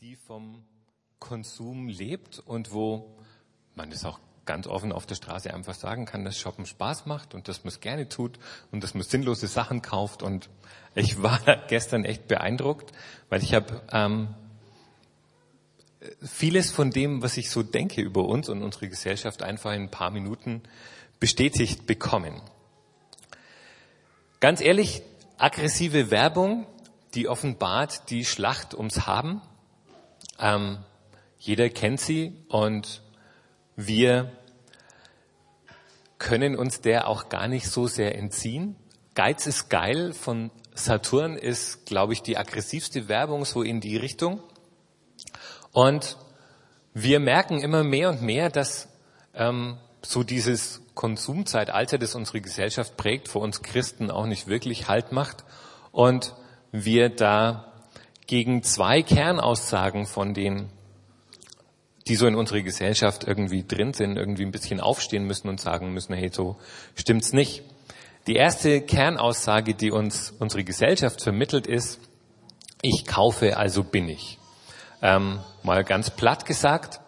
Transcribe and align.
die 0.00 0.16
vom 0.16 0.64
Konsum 1.18 1.86
lebt 1.88 2.38
und 2.38 2.72
wo 2.72 3.18
man 3.74 3.92
es 3.92 4.06
auch 4.06 4.18
ganz 4.46 4.66
offen 4.66 4.92
auf 4.92 5.04
der 5.04 5.14
Straße 5.14 5.52
einfach 5.52 5.74
sagen 5.74 6.06
kann, 6.06 6.24
dass 6.24 6.38
Shoppen 6.38 6.64
Spaß 6.64 7.04
macht 7.04 7.34
und 7.34 7.48
dass 7.48 7.64
man 7.64 7.68
es 7.68 7.80
gerne 7.80 8.08
tut 8.08 8.38
und 8.72 8.82
dass 8.82 8.94
man 8.94 9.02
sinnlose 9.02 9.46
Sachen 9.46 9.82
kauft. 9.82 10.22
Und 10.22 10.48
ich 10.94 11.22
war 11.22 11.38
gestern 11.68 12.06
echt 12.06 12.28
beeindruckt, 12.28 12.92
weil 13.28 13.42
ich 13.42 13.52
habe 13.52 13.82
ähm, 13.92 14.34
vieles 16.22 16.70
von 16.70 16.90
dem, 16.90 17.20
was 17.20 17.36
ich 17.36 17.50
so 17.50 17.62
denke 17.62 18.00
über 18.00 18.24
uns 18.24 18.48
und 18.48 18.62
unsere 18.62 18.88
Gesellschaft, 18.88 19.42
einfach 19.42 19.74
in 19.74 19.82
ein 19.82 19.90
paar 19.90 20.10
Minuten 20.10 20.62
bestätigt 21.18 21.86
bekommen. 21.86 22.40
Ganz 24.40 24.62
ehrlich, 24.62 25.02
aggressive 25.36 26.10
Werbung, 26.10 26.66
die 27.12 27.28
offenbart 27.28 28.08
die 28.08 28.24
Schlacht 28.24 28.72
ums 28.72 29.06
Haben. 29.06 29.42
Ähm, 30.40 30.78
jeder 31.38 31.68
kennt 31.68 32.00
sie 32.00 32.32
und 32.48 33.02
wir 33.76 34.32
können 36.18 36.56
uns 36.56 36.80
der 36.80 37.08
auch 37.08 37.28
gar 37.28 37.48
nicht 37.48 37.68
so 37.68 37.86
sehr 37.86 38.16
entziehen. 38.16 38.76
Geiz 39.14 39.46
ist 39.46 39.70
geil 39.70 40.12
von 40.12 40.50
Saturn 40.74 41.36
ist, 41.36 41.86
glaube 41.86 42.12
ich, 42.12 42.22
die 42.22 42.36
aggressivste 42.36 43.08
Werbung 43.08 43.44
so 43.44 43.62
in 43.62 43.80
die 43.80 43.96
Richtung. 43.96 44.42
Und 45.72 46.16
wir 46.94 47.20
merken 47.20 47.60
immer 47.60 47.84
mehr 47.84 48.10
und 48.10 48.22
mehr, 48.22 48.50
dass 48.50 48.88
ähm, 49.34 49.78
so 50.02 50.22
dieses 50.22 50.82
Konsumzeitalter, 50.94 51.98
das 51.98 52.14
unsere 52.14 52.40
Gesellschaft 52.40 52.96
prägt, 52.96 53.28
für 53.28 53.38
uns 53.38 53.62
Christen 53.62 54.10
auch 54.10 54.26
nicht 54.26 54.46
wirklich 54.46 54.88
Halt 54.88 55.12
macht. 55.12 55.44
Und 55.92 56.34
wir 56.72 57.08
da 57.08 57.69
gegen 58.30 58.62
zwei 58.62 59.02
Kernaussagen 59.02 60.06
von 60.06 60.34
den, 60.34 60.68
die 62.06 62.14
so 62.14 62.28
in 62.28 62.36
unserer 62.36 62.60
Gesellschaft 62.60 63.24
irgendwie 63.24 63.64
drin 63.66 63.92
sind, 63.92 64.16
irgendwie 64.16 64.44
ein 64.44 64.52
bisschen 64.52 64.78
aufstehen 64.78 65.24
müssen 65.24 65.48
und 65.48 65.60
sagen 65.60 65.92
müssen, 65.92 66.14
hey, 66.14 66.30
so 66.32 66.54
stimmt's 66.94 67.32
nicht. 67.32 67.64
Die 68.28 68.36
erste 68.36 68.82
Kernaussage, 68.82 69.74
die 69.74 69.90
uns 69.90 70.32
unsere 70.38 70.62
Gesellschaft 70.62 71.20
vermittelt, 71.20 71.66
ist, 71.66 71.98
ich 72.82 73.04
kaufe, 73.04 73.56
also 73.56 73.82
bin 73.82 74.08
ich. 74.08 74.38
Ähm, 75.02 75.40
mal 75.64 75.82
ganz 75.82 76.10
platt 76.10 76.46
gesagt. 76.46 77.00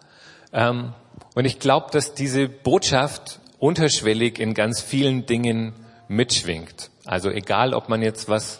Ähm, 0.51 0.93
und 1.35 1.45
ich 1.45 1.59
glaube, 1.59 1.87
dass 1.91 2.15
diese 2.15 2.49
Botschaft 2.49 3.39
unterschwellig 3.59 4.39
in 4.39 4.53
ganz 4.53 4.81
vielen 4.81 5.25
Dingen 5.25 5.71
mitschwingt. 6.09 6.91
Also 7.05 7.29
egal, 7.29 7.73
ob 7.73 7.87
man 7.87 8.01
jetzt 8.01 8.27
was 8.27 8.59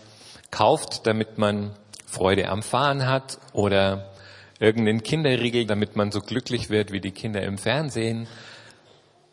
kauft, 0.50 1.06
damit 1.06 1.38
man 1.38 1.76
Freude 2.14 2.48
am 2.48 2.62
Fahren 2.62 3.08
hat 3.08 3.40
oder 3.54 4.12
irgendeinen 4.60 5.04
Kinderriegel, 5.04 5.66
damit 5.66 5.96
man 5.96 6.12
so 6.12 6.22
glücklich 6.22 6.70
wird 6.70 6.92
wie 6.92 7.02
die 7.02 7.12
Kinder 7.12 7.42
im 7.42 7.58
Fernsehen. 7.58 8.28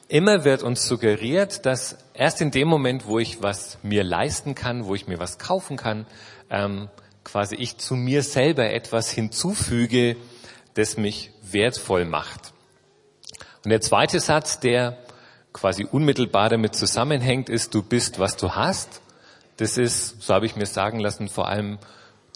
Immer 0.08 0.44
wird 0.44 0.62
uns 0.62 0.88
suggeriert, 0.88 1.66
dass 1.66 1.98
erst 2.14 2.40
in 2.40 2.50
dem 2.50 2.66
Moment, 2.66 3.06
wo 3.06 3.18
ich 3.18 3.42
was 3.42 3.78
mir 3.82 4.02
leisten 4.02 4.54
kann, 4.54 4.86
wo 4.86 4.94
ich 4.94 5.06
mir 5.06 5.20
was 5.20 5.38
kaufen 5.38 5.76
kann, 5.76 6.06
ähm, 6.50 6.88
quasi 7.22 7.54
ich 7.54 7.76
zu 7.76 7.94
mir 7.94 8.22
selber 8.22 8.70
etwas 8.70 9.10
hinzufüge, 9.10 10.16
das 10.74 10.96
mich 10.96 11.30
wertvoll 11.42 12.06
macht. 12.06 12.52
Und 13.64 13.70
der 13.70 13.82
zweite 13.82 14.18
Satz, 14.18 14.58
der 14.58 14.96
quasi 15.52 15.84
unmittelbar 15.84 16.48
damit 16.48 16.74
zusammenhängt, 16.74 17.48
ist, 17.48 17.74
du 17.74 17.82
bist, 17.82 18.18
was 18.18 18.36
du 18.36 18.54
hast. 18.54 19.02
Das 19.58 19.76
ist, 19.76 20.22
so 20.22 20.34
habe 20.34 20.46
ich 20.46 20.56
mir 20.56 20.66
sagen 20.66 20.98
lassen, 20.98 21.28
vor 21.28 21.48
allem 21.48 21.78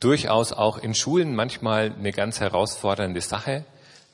durchaus 0.05 0.52
auch 0.52 0.77
in 0.77 0.94
Schulen 0.94 1.34
manchmal 1.34 1.92
eine 1.98 2.12
ganz 2.12 2.41
herausfordernde 2.41 3.22
Sache. 3.22 3.64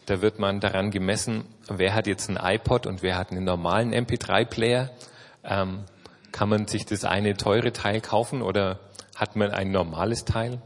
Da 0.06 0.22
wird 0.22 0.38
man 0.38 0.60
daran 0.60 0.91
gemessen, 0.92 1.44
wer 1.69 1.94
hat 1.94 2.06
jetzt 2.06 2.30
ein 2.30 2.38
iPod 2.41 2.86
und 2.86 3.02
wer 3.02 3.16
hat 3.16 3.33
einen 3.33 3.44
normalen 3.44 3.92
MP3-Player. 3.92 4.90
Ähm, 5.45 5.84
kann 6.33 6.48
man 6.48 6.68
sich 6.68 6.86
das 6.86 7.05
eine 7.05 7.36
teure 7.36 7.73
Teil 7.73 8.01
kaufen 8.01 8.40
oder 8.40 8.78
hat 9.17 9.34
man 9.34 9.51
ein 9.51 9.73
normales 9.73 10.24
Teil? 10.24 10.62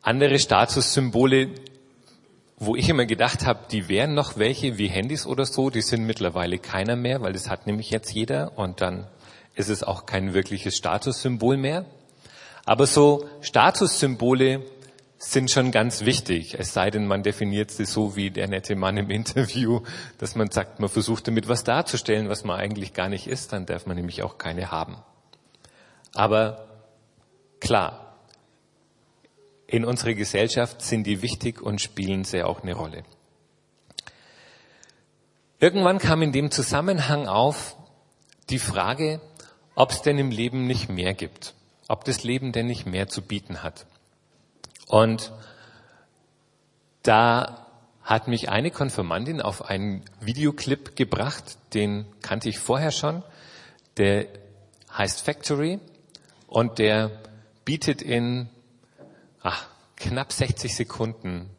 Andere 0.00 0.38
Statussymbole, 0.38 1.50
wo 2.56 2.76
ich 2.76 2.88
immer 2.88 3.04
gedacht 3.04 3.46
habe, 3.46 3.60
die 3.70 3.88
wären 3.88 4.14
noch 4.14 4.36
welche 4.36 4.78
wie 4.78 4.88
Handys 4.88 5.26
oder 5.26 5.44
so, 5.44 5.70
die 5.70 5.82
sind 5.82 6.06
mittlerweile 6.06 6.58
keiner 6.58 6.94
mehr, 6.94 7.20
weil 7.20 7.32
das 7.32 7.50
hat 7.50 7.66
nämlich 7.66 7.90
jetzt 7.90 8.12
jeder 8.12 8.56
und 8.56 8.80
dann 8.80 9.08
ist 9.56 9.68
es 9.68 9.82
auch 9.82 10.06
kein 10.06 10.34
wirkliches 10.34 10.76
Statussymbol 10.76 11.56
mehr. 11.56 11.84
Aber 12.68 12.86
so 12.86 13.26
Statussymbole 13.40 14.62
sind 15.16 15.50
schon 15.50 15.70
ganz 15.70 16.04
wichtig, 16.04 16.54
es 16.58 16.74
sei 16.74 16.90
denn, 16.90 17.06
man 17.06 17.22
definiert 17.22 17.70
sie 17.70 17.86
so 17.86 18.14
wie 18.14 18.30
der 18.30 18.46
nette 18.46 18.76
Mann 18.76 18.98
im 18.98 19.08
Interview, 19.08 19.80
dass 20.18 20.34
man 20.34 20.50
sagt, 20.50 20.78
man 20.78 20.90
versucht 20.90 21.26
damit 21.26 21.48
was 21.48 21.64
darzustellen, 21.64 22.28
was 22.28 22.44
man 22.44 22.60
eigentlich 22.60 22.92
gar 22.92 23.08
nicht 23.08 23.26
ist, 23.26 23.54
dann 23.54 23.64
darf 23.64 23.86
man 23.86 23.96
nämlich 23.96 24.22
auch 24.22 24.36
keine 24.36 24.70
haben. 24.70 24.98
Aber 26.12 26.68
klar, 27.58 28.18
in 29.66 29.86
unserer 29.86 30.12
Gesellschaft 30.12 30.82
sind 30.82 31.04
die 31.04 31.22
wichtig 31.22 31.62
und 31.62 31.80
spielen 31.80 32.24
sehr 32.24 32.46
auch 32.46 32.62
eine 32.62 32.74
Rolle. 32.74 33.02
Irgendwann 35.58 36.00
kam 36.00 36.20
in 36.20 36.32
dem 36.32 36.50
Zusammenhang 36.50 37.28
auf 37.28 37.76
die 38.50 38.58
Frage, 38.58 39.22
ob 39.74 39.90
es 39.90 40.02
denn 40.02 40.18
im 40.18 40.30
Leben 40.30 40.66
nicht 40.66 40.90
mehr 40.90 41.14
gibt, 41.14 41.54
ob 41.88 42.04
das 42.04 42.22
Leben 42.22 42.52
denn 42.52 42.66
nicht 42.66 42.86
mehr 42.86 43.08
zu 43.08 43.22
bieten 43.22 43.62
hat. 43.62 43.86
Und 44.86 45.32
da 47.02 47.66
hat 48.02 48.28
mich 48.28 48.48
eine 48.48 48.70
Konfirmandin 48.70 49.40
auf 49.42 49.64
einen 49.64 50.04
Videoclip 50.20 50.96
gebracht, 50.96 51.58
den 51.74 52.06
kannte 52.22 52.48
ich 52.48 52.58
vorher 52.58 52.90
schon, 52.90 53.22
der 53.96 54.26
heißt 54.96 55.20
Factory 55.22 55.80
und 56.46 56.78
der 56.78 57.10
bietet 57.64 58.00
in 58.00 58.48
ach, 59.42 59.68
knapp 59.96 60.32
60 60.32 60.74
Sekunden 60.74 61.50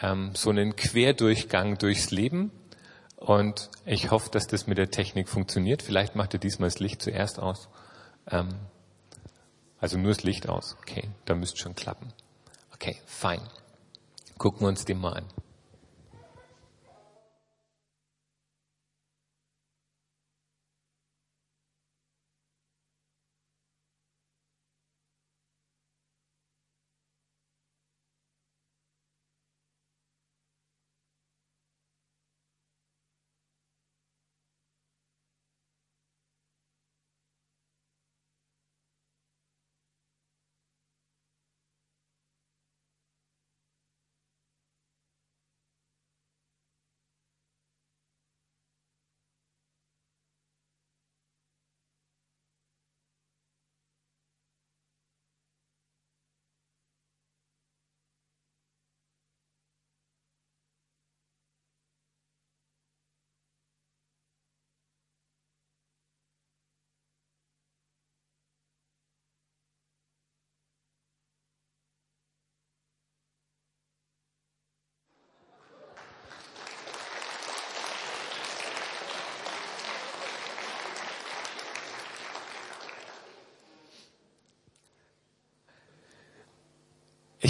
ähm, 0.00 0.32
so 0.34 0.50
einen 0.50 0.76
Querdurchgang 0.76 1.78
durchs 1.78 2.10
Leben. 2.10 2.50
Und 3.16 3.70
ich 3.84 4.10
hoffe, 4.10 4.30
dass 4.30 4.46
das 4.46 4.66
mit 4.66 4.78
der 4.78 4.90
Technik 4.90 5.28
funktioniert. 5.28 5.82
Vielleicht 5.82 6.14
macht 6.14 6.34
ihr 6.34 6.40
diesmal 6.40 6.68
das 6.68 6.78
Licht 6.78 7.02
zuerst 7.02 7.40
aus. 7.40 7.68
Ähm, 8.30 8.54
also 9.80 9.98
nur 9.98 10.12
das 10.12 10.22
Licht 10.22 10.48
aus. 10.48 10.76
Okay, 10.80 11.08
da 11.24 11.34
müsste 11.34 11.58
schon 11.58 11.74
klappen. 11.74 12.12
Okay, 12.74 12.96
fein. 13.06 13.40
Gucken 14.36 14.60
wir 14.62 14.68
uns 14.68 14.84
den 14.84 15.00
mal 15.00 15.14
an. 15.14 15.24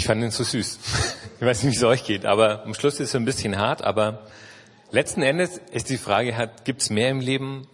Fand 0.09 0.23
ihn 0.23 0.31
so 0.31 0.43
süß. 0.43 0.79
Ich 1.39 1.45
weiß 1.45 1.63
nicht, 1.63 1.73
wie 1.73 1.77
es 1.77 1.83
euch 1.83 2.03
geht, 2.03 2.25
aber 2.25 2.63
am 2.65 2.73
Schluss 2.73 2.95
ist 2.95 3.09
es 3.09 3.15
ein 3.15 3.23
bisschen 3.23 3.57
hart, 3.57 3.81
aber 3.83 4.25
letzten 4.91 5.21
Endes 5.21 5.61
ist 5.71 5.89
die 5.89 5.97
Frage, 5.97 6.35
hat, 6.35 6.65
gibt's 6.65 6.89
mehr 6.89 7.09
im 7.09 7.21
Leben? 7.21 7.67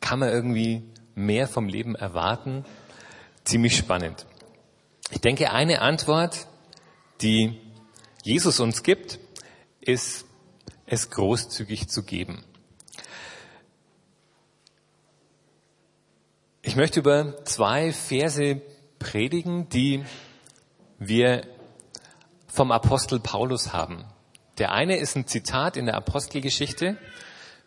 Kann 0.00 0.18
man 0.18 0.30
irgendwie 0.30 0.82
mehr 1.14 1.46
vom 1.46 1.68
Leben 1.68 1.94
erwarten? 1.94 2.64
Ziemlich 3.44 3.76
spannend. 3.76 4.26
Ich 5.10 5.20
denke, 5.20 5.52
eine 5.52 5.82
Antwort, 5.82 6.48
die 7.20 7.60
Jesus 8.24 8.58
uns 8.58 8.82
gibt, 8.82 9.20
ist 9.80 10.24
es 10.86 11.10
großzügig 11.10 11.88
zu 11.88 12.02
geben. 12.02 12.42
Ich 16.62 16.74
möchte 16.74 17.00
über 17.00 17.44
zwei 17.44 17.92
Verse 17.92 18.62
predigen, 18.98 19.68
die 19.68 20.04
wir 20.98 21.46
vom 22.56 22.72
Apostel 22.72 23.20
Paulus 23.20 23.74
haben. 23.74 24.06
Der 24.56 24.72
eine 24.72 24.96
ist 24.96 25.14
ein 25.14 25.26
Zitat 25.26 25.76
in 25.76 25.84
der 25.84 25.94
Apostelgeschichte. 25.94 26.96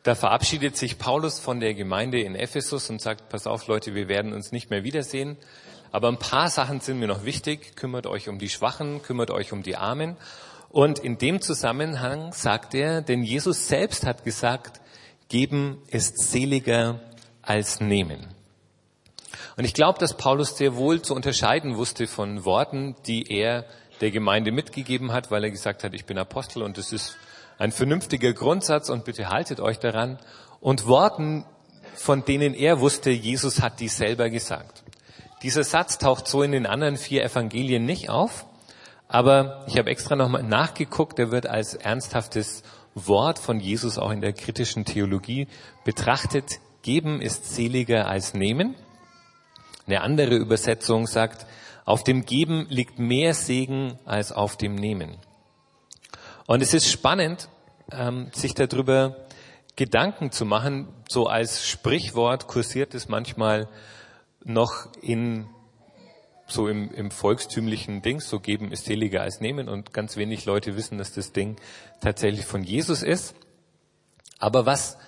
Da 0.02 0.16
verabschiedet 0.16 0.78
sich 0.78 0.98
Paulus 0.98 1.40
von 1.40 1.60
der 1.60 1.76
Gemeinde 1.76 2.20
in 2.20 2.34
Ephesus 2.34 2.90
und 2.90 3.00
sagt, 3.00 3.30
pass 3.30 3.46
auf 3.46 3.68
Leute, 3.68 3.94
wir 3.94 4.08
werden 4.08 4.34
uns 4.34 4.52
nicht 4.52 4.72
mehr 4.72 4.84
wiedersehen. 4.84 5.38
Aber 5.92 6.08
ein 6.08 6.18
paar 6.18 6.50
Sachen 6.50 6.80
sind 6.80 6.98
mir 7.00 7.08
noch 7.08 7.24
wichtig. 7.24 7.76
Kümmert 7.76 8.08
euch 8.08 8.30
um 8.30 8.40
die 8.40 8.50
Schwachen, 8.50 9.04
kümmert 9.04 9.30
euch 9.30 9.52
um 9.52 9.62
die 9.62 9.76
Armen. 9.76 10.18
Und 10.70 10.98
in 10.98 11.20
dem 11.20 11.40
Zusammenhang 11.40 12.34
sagt 12.34 12.74
er, 12.74 13.04
denn 13.04 13.22
Jesus 13.22 13.68
selbst 13.68 14.08
hat 14.08 14.24
gesagt, 14.24 14.82
geben 15.28 15.84
ist 15.90 16.32
seliger 16.32 17.00
als 17.44 17.80
nehmen. 17.80 18.26
Und 19.56 19.66
ich 19.66 19.76
glaube, 19.76 20.00
dass 20.00 20.18
Paulus 20.18 20.58
sehr 20.58 20.76
wohl 20.76 21.04
zu 21.04 21.14
unterscheiden 21.14 21.78
wusste 21.78 22.08
von 22.08 22.44
Worten, 22.44 22.96
die 23.06 23.32
er 23.32 23.66
der 24.02 24.12
Gemeinde 24.12 24.52
mitgegeben 24.52 25.12
hat, 25.12 25.32
weil 25.32 25.44
er 25.44 25.52
gesagt 25.52 25.84
hat, 25.84 25.94
ich 25.94 26.06
bin 26.06 26.18
Apostel 26.18 26.64
und 26.64 26.78
das 26.78 26.92
ist 26.92 27.18
ein 27.58 27.72
vernünftiger 27.72 28.34
Grundsatz 28.34 28.90
und 28.90 29.06
bitte 29.06 29.30
haltet 29.30 29.60
euch 29.60 29.80
daran. 29.80 30.18
Und 30.62 30.88
Worten, 30.88 31.46
von 31.96 32.24
denen 32.24 32.54
er 32.54 32.80
wusste, 32.80 33.10
Jesus 33.10 33.62
hat 33.62 33.80
die 33.80 33.90
selber 33.90 34.30
gesagt. 34.30 34.84
Dieser 35.44 35.64
Satz 35.64 35.98
taucht 35.98 36.28
so 36.28 36.44
in 36.44 36.52
den 36.52 36.66
anderen 36.66 36.98
vier 36.98 37.24
Evangelien 37.24 37.86
nicht 37.86 38.10
auf, 38.10 38.46
aber 39.08 39.64
ich 39.68 39.78
habe 39.78 39.90
extra 39.90 40.16
nochmal 40.16 40.44
nachgeguckt, 40.44 41.18
er 41.20 41.32
wird 41.32 41.48
als 41.48 41.74
ernsthaftes 41.74 42.64
Wort 42.94 43.40
von 43.40 43.60
Jesus 43.60 43.98
auch 43.98 44.12
in 44.12 44.22
der 44.22 44.34
kritischen 44.34 44.86
Theologie 44.86 45.48
betrachtet. 45.84 46.60
Geben 46.82 47.22
ist 47.22 47.54
seliger 47.54 48.08
als 48.08 48.34
nehmen. 48.34 48.76
Eine 49.88 50.02
andere 50.02 50.36
Übersetzung 50.36 51.08
sagt, 51.08 51.46
auf 51.90 52.04
dem 52.04 52.24
Geben 52.24 52.68
liegt 52.70 53.00
mehr 53.00 53.34
Segen 53.34 53.98
als 54.06 54.32
auf 54.32 54.58
dem 54.58 54.76
Nehmen. 54.76 55.18
Und 56.46 56.62
es 56.62 56.76
ist 56.76 56.88
spannend, 56.88 57.50
ähm, 57.92 58.30
sich 58.32 58.54
darüber 58.54 59.26
Gedanken 59.76 60.32
zu 60.32 60.46
machen. 60.46 60.88
So 61.10 61.26
als 61.26 61.68
Sprichwort 61.68 62.46
kursiert 62.46 62.94
es 62.94 63.10
manchmal 63.10 63.68
noch 64.44 64.88
in 65.02 65.50
so 66.46 66.68
im, 66.68 66.92
im 66.92 67.10
volkstümlichen 67.10 68.04
Ding, 68.04 68.20
so 68.20 68.40
geben 68.40 68.72
ist 68.72 68.86
seliger 68.86 69.22
als 69.22 69.42
nehmen 69.42 69.68
und 69.68 69.92
ganz 69.92 70.16
wenig 70.16 70.46
Leute 70.46 70.76
wissen, 70.76 71.00
dass 71.00 71.14
das 71.14 71.32
Ding 71.32 71.56
tatsächlich 72.02 72.46
von 72.46 72.64
Jesus 72.64 73.02
ist. 73.02 73.34
Aber 74.38 74.68
was 74.68 75.00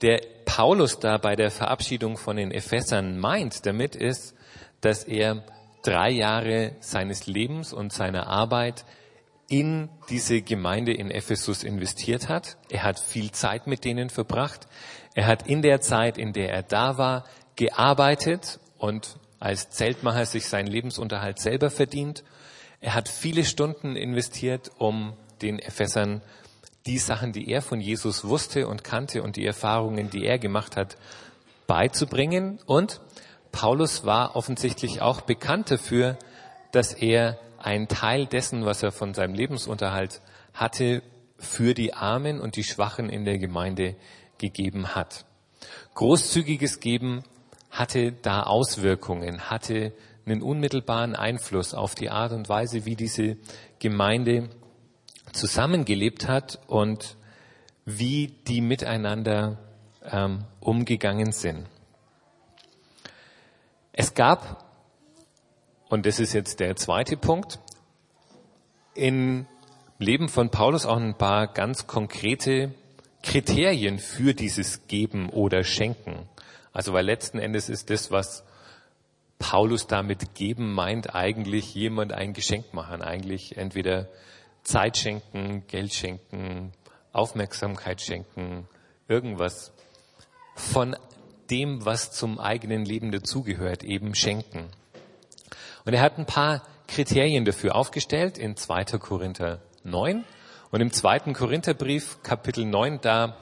der 0.00 0.22
Paulus 0.46 0.98
da 0.98 1.18
bei 1.18 1.36
der 1.36 1.50
Verabschiedung 1.50 2.16
von 2.16 2.38
den 2.38 2.52
Ephesern 2.52 3.18
meint 3.18 3.66
damit 3.66 3.94
ist, 3.94 4.34
dass 4.80 5.04
er 5.04 5.44
drei 5.86 6.10
Jahre 6.10 6.72
seines 6.80 7.26
Lebens 7.26 7.72
und 7.72 7.92
seiner 7.92 8.26
Arbeit 8.26 8.84
in 9.48 9.88
diese 10.10 10.42
Gemeinde 10.42 10.92
in 10.92 11.10
Ephesus 11.10 11.62
investiert 11.62 12.28
hat. 12.28 12.56
Er 12.68 12.82
hat 12.82 12.98
viel 12.98 13.30
Zeit 13.30 13.66
mit 13.66 13.84
denen 13.84 14.10
verbracht. 14.10 14.66
Er 15.14 15.26
hat 15.26 15.46
in 15.46 15.62
der 15.62 15.80
Zeit, 15.80 16.18
in 16.18 16.32
der 16.32 16.52
er 16.52 16.62
da 16.62 16.98
war, 16.98 17.24
gearbeitet 17.54 18.58
und 18.78 19.16
als 19.38 19.70
Zeltmacher 19.70 20.26
sich 20.26 20.46
seinen 20.46 20.66
Lebensunterhalt 20.66 21.38
selber 21.38 21.70
verdient. 21.70 22.24
Er 22.80 22.94
hat 22.94 23.08
viele 23.08 23.44
Stunden 23.44 23.94
investiert, 23.94 24.72
um 24.78 25.14
den 25.42 25.58
Ephesern 25.58 26.22
die 26.86 26.98
Sachen, 26.98 27.32
die 27.32 27.48
er 27.50 27.62
von 27.62 27.80
Jesus 27.80 28.24
wusste 28.24 28.66
und 28.66 28.82
kannte 28.82 29.22
und 29.22 29.36
die 29.36 29.46
Erfahrungen, 29.46 30.10
die 30.10 30.24
er 30.24 30.38
gemacht 30.38 30.76
hat, 30.76 30.96
beizubringen. 31.66 32.58
Und 32.66 33.00
Paulus 33.56 34.04
war 34.04 34.36
offensichtlich 34.36 35.00
auch 35.00 35.22
bekannt 35.22 35.70
dafür, 35.70 36.18
dass 36.72 36.92
er 36.92 37.38
einen 37.56 37.88
Teil 37.88 38.26
dessen, 38.26 38.66
was 38.66 38.82
er 38.82 38.92
von 38.92 39.14
seinem 39.14 39.32
Lebensunterhalt 39.32 40.20
hatte, 40.52 41.02
für 41.38 41.72
die 41.72 41.94
Armen 41.94 42.38
und 42.38 42.56
die 42.56 42.64
Schwachen 42.64 43.08
in 43.08 43.24
der 43.24 43.38
Gemeinde 43.38 43.96
gegeben 44.36 44.94
hat. 44.94 45.24
Großzügiges 45.94 46.80
Geben 46.80 47.22
hatte 47.70 48.12
da 48.12 48.42
Auswirkungen, 48.42 49.48
hatte 49.48 49.94
einen 50.26 50.42
unmittelbaren 50.42 51.16
Einfluss 51.16 51.72
auf 51.72 51.94
die 51.94 52.10
Art 52.10 52.32
und 52.32 52.50
Weise, 52.50 52.84
wie 52.84 52.94
diese 52.94 53.38
Gemeinde 53.78 54.50
zusammengelebt 55.32 56.28
hat 56.28 56.58
und 56.66 57.16
wie 57.86 58.34
die 58.48 58.60
miteinander 58.60 59.56
ähm, 60.04 60.44
umgegangen 60.60 61.32
sind. 61.32 61.66
Es 63.98 64.12
gab, 64.12 64.62
und 65.88 66.04
das 66.04 66.20
ist 66.20 66.34
jetzt 66.34 66.60
der 66.60 66.76
zweite 66.76 67.16
Punkt, 67.16 67.58
im 68.94 69.46
Leben 69.98 70.28
von 70.28 70.50
Paulus 70.50 70.84
auch 70.84 70.98
ein 70.98 71.16
paar 71.16 71.46
ganz 71.46 71.86
konkrete 71.86 72.74
Kriterien 73.22 73.98
für 73.98 74.34
dieses 74.34 74.86
Geben 74.86 75.30
oder 75.30 75.64
Schenken. 75.64 76.28
Also 76.74 76.92
weil 76.92 77.06
letzten 77.06 77.38
Endes 77.38 77.70
ist 77.70 77.88
das, 77.88 78.10
was 78.10 78.44
Paulus 79.38 79.86
damit 79.86 80.34
geben 80.34 80.74
meint, 80.74 81.14
eigentlich 81.14 81.74
jemand 81.74 82.12
ein 82.12 82.34
Geschenk 82.34 82.74
machen. 82.74 83.00
Eigentlich 83.00 83.56
entweder 83.56 84.10
Zeit 84.62 84.98
schenken, 84.98 85.66
Geld 85.68 85.94
schenken, 85.94 86.72
Aufmerksamkeit 87.12 88.02
schenken, 88.02 88.68
irgendwas 89.08 89.72
von 90.54 90.94
dem, 91.50 91.84
was 91.84 92.12
zum 92.12 92.38
eigenen 92.38 92.84
Leben 92.84 93.12
dazugehört, 93.12 93.82
eben 93.84 94.14
schenken. 94.14 94.66
Und 95.84 95.94
er 95.94 96.00
hat 96.00 96.18
ein 96.18 96.26
paar 96.26 96.62
Kriterien 96.88 97.44
dafür 97.44 97.74
aufgestellt 97.76 98.38
in 98.38 98.56
2. 98.56 98.84
Korinther 98.98 99.60
9. 99.84 100.24
Und 100.70 100.80
im 100.80 100.92
2. 100.92 101.32
Korintherbrief, 101.32 102.18
Kapitel 102.22 102.64
9, 102.64 103.00
da 103.00 103.36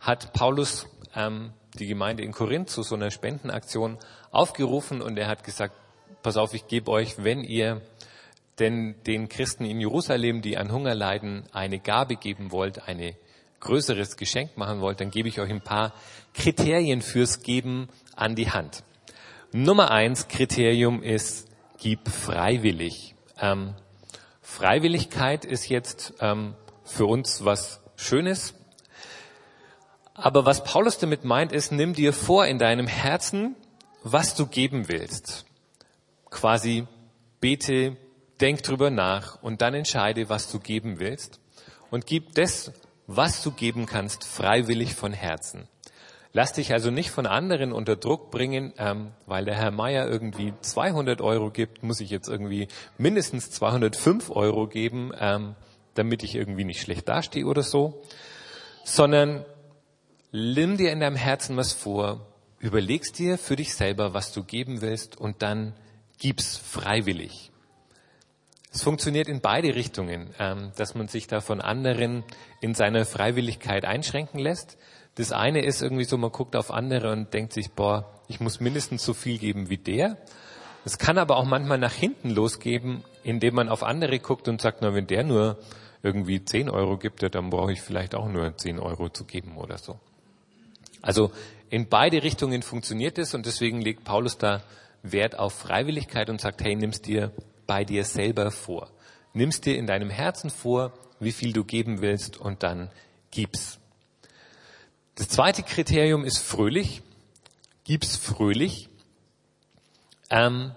hat 0.00 0.32
Paulus 0.32 0.86
ähm, 1.14 1.52
die 1.78 1.86
Gemeinde 1.86 2.22
in 2.22 2.32
Korinth 2.32 2.70
zu 2.70 2.82
so 2.82 2.94
einer 2.94 3.10
Spendenaktion 3.10 3.98
aufgerufen 4.30 5.02
und 5.02 5.18
er 5.18 5.28
hat 5.28 5.44
gesagt, 5.44 5.74
pass 6.22 6.36
auf, 6.36 6.54
ich 6.54 6.66
gebe 6.66 6.90
euch, 6.90 7.22
wenn 7.22 7.42
ihr 7.42 7.80
denn 8.58 8.94
den 9.06 9.28
Christen 9.28 9.64
in 9.64 9.80
Jerusalem, 9.80 10.42
die 10.42 10.56
an 10.56 10.70
Hunger 10.70 10.94
leiden, 10.94 11.44
eine 11.52 11.80
Gabe 11.80 12.16
geben 12.16 12.52
wollt, 12.52 12.88
eine 12.88 13.16
größeres 13.64 14.16
Geschenk 14.16 14.56
machen 14.56 14.80
wollt, 14.80 15.00
dann 15.00 15.10
gebe 15.10 15.28
ich 15.28 15.40
euch 15.40 15.50
ein 15.50 15.60
paar 15.60 15.92
Kriterien 16.34 17.02
fürs 17.02 17.42
Geben 17.42 17.88
an 18.14 18.36
die 18.36 18.50
Hand. 18.50 18.84
Nummer 19.52 19.90
eins 19.90 20.28
Kriterium 20.28 21.02
ist, 21.02 21.48
gib 21.78 22.08
freiwillig. 22.08 23.14
Ähm, 23.40 23.74
Freiwilligkeit 24.40 25.44
ist 25.44 25.68
jetzt 25.68 26.14
ähm, 26.20 26.54
für 26.84 27.06
uns 27.06 27.44
was 27.44 27.80
Schönes. 27.96 28.54
Aber 30.14 30.46
was 30.46 30.62
Paulus 30.62 30.98
damit 30.98 31.24
meint, 31.24 31.52
ist, 31.52 31.72
nimm 31.72 31.94
dir 31.94 32.12
vor 32.12 32.46
in 32.46 32.58
deinem 32.58 32.86
Herzen, 32.86 33.56
was 34.02 34.34
du 34.34 34.46
geben 34.46 34.88
willst. 34.88 35.44
Quasi 36.30 36.86
bete 37.40 37.96
denk 38.40 38.62
drüber 38.62 38.90
nach 38.90 39.42
und 39.42 39.60
dann 39.60 39.74
entscheide, 39.74 40.28
was 40.28 40.50
du 40.50 40.60
geben 40.60 41.00
willst 41.00 41.40
und 41.90 42.06
gib 42.06 42.34
das, 42.34 42.72
was 43.06 43.42
du 43.42 43.50
geben 43.50 43.86
kannst, 43.86 44.24
freiwillig 44.24 44.94
von 44.94 45.12
Herzen. 45.12 45.68
Lass 46.32 46.52
dich 46.52 46.72
also 46.72 46.90
nicht 46.90 47.10
von 47.10 47.26
anderen 47.26 47.72
unter 47.72 47.94
Druck 47.94 48.32
bringen, 48.32 48.72
ähm, 48.76 49.12
weil 49.24 49.44
der 49.44 49.54
Herr 49.54 49.70
Meier 49.70 50.08
irgendwie 50.08 50.52
200 50.60 51.20
Euro 51.20 51.50
gibt, 51.50 51.84
muss 51.84 52.00
ich 52.00 52.10
jetzt 52.10 52.28
irgendwie 52.28 52.66
mindestens 52.98 53.52
205 53.52 54.30
Euro 54.30 54.66
geben, 54.66 55.12
ähm, 55.16 55.54
damit 55.94 56.24
ich 56.24 56.34
irgendwie 56.34 56.64
nicht 56.64 56.80
schlecht 56.80 57.08
dastehe 57.08 57.46
oder 57.46 57.62
so, 57.62 58.02
sondern 58.84 59.44
nimm 60.32 60.76
dir 60.76 60.90
in 60.90 60.98
deinem 60.98 61.14
Herzen 61.14 61.56
was 61.56 61.72
vor, 61.72 62.26
überlegst 62.58 63.16
dir 63.20 63.38
für 63.38 63.54
dich 63.54 63.74
selber, 63.74 64.12
was 64.12 64.32
du 64.32 64.42
geben 64.42 64.80
willst 64.80 65.16
und 65.16 65.40
dann 65.40 65.74
gib's 66.18 66.56
freiwillig. 66.56 67.52
Es 68.74 68.82
funktioniert 68.82 69.28
in 69.28 69.40
beide 69.40 69.76
Richtungen, 69.76 70.34
ähm, 70.40 70.72
dass 70.74 70.96
man 70.96 71.06
sich 71.06 71.28
da 71.28 71.40
von 71.40 71.60
anderen 71.60 72.24
in 72.60 72.74
seiner 72.74 73.04
Freiwilligkeit 73.04 73.84
einschränken 73.84 74.40
lässt. 74.40 74.76
Das 75.14 75.30
eine 75.30 75.64
ist 75.64 75.80
irgendwie 75.80 76.02
so, 76.02 76.18
man 76.18 76.32
guckt 76.32 76.56
auf 76.56 76.72
andere 76.72 77.12
und 77.12 77.32
denkt 77.32 77.52
sich, 77.52 77.70
boah, 77.70 78.20
ich 78.26 78.40
muss 78.40 78.58
mindestens 78.58 79.04
so 79.04 79.14
viel 79.14 79.38
geben 79.38 79.70
wie 79.70 79.76
der. 79.76 80.16
Es 80.84 80.98
kann 80.98 81.18
aber 81.18 81.36
auch 81.36 81.44
manchmal 81.44 81.78
nach 81.78 81.92
hinten 81.92 82.30
losgeben, 82.30 83.04
indem 83.22 83.54
man 83.54 83.68
auf 83.68 83.84
andere 83.84 84.18
guckt 84.18 84.48
und 84.48 84.60
sagt, 84.60 84.78
na, 84.80 84.92
wenn 84.92 85.06
der 85.06 85.22
nur 85.22 85.56
irgendwie 86.02 86.44
10 86.44 86.68
Euro 86.68 86.98
gibt, 86.98 87.22
dann 87.22 87.50
brauche 87.50 87.72
ich 87.72 87.80
vielleicht 87.80 88.16
auch 88.16 88.28
nur 88.28 88.56
10 88.56 88.80
Euro 88.80 89.08
zu 89.08 89.24
geben 89.24 89.56
oder 89.56 89.78
so. 89.78 90.00
Also 91.00 91.30
in 91.70 91.88
beide 91.88 92.24
Richtungen 92.24 92.62
funktioniert 92.62 93.18
es 93.18 93.34
und 93.34 93.46
deswegen 93.46 93.80
legt 93.80 94.02
Paulus 94.02 94.36
da 94.36 94.64
Wert 95.04 95.38
auf 95.38 95.52
Freiwilligkeit 95.52 96.28
und 96.28 96.40
sagt, 96.40 96.64
hey, 96.64 96.74
nimm's 96.74 97.00
dir 97.00 97.30
bei 97.66 97.84
dir 97.84 98.04
selber 98.04 98.50
vor. 98.50 98.90
nimmst 99.32 99.66
dir 99.66 99.76
in 99.76 99.86
deinem 99.86 100.10
Herzen 100.10 100.48
vor, 100.50 100.92
wie 101.18 101.32
viel 101.32 101.52
du 101.52 101.64
geben 101.64 102.00
willst 102.00 102.36
und 102.36 102.62
dann 102.62 102.90
gib's. 103.30 103.78
Das 105.16 105.28
zweite 105.28 105.62
Kriterium 105.62 106.24
ist 106.24 106.38
fröhlich. 106.38 107.02
Gib's 107.84 108.16
fröhlich. 108.16 108.88
Ähm, 110.30 110.72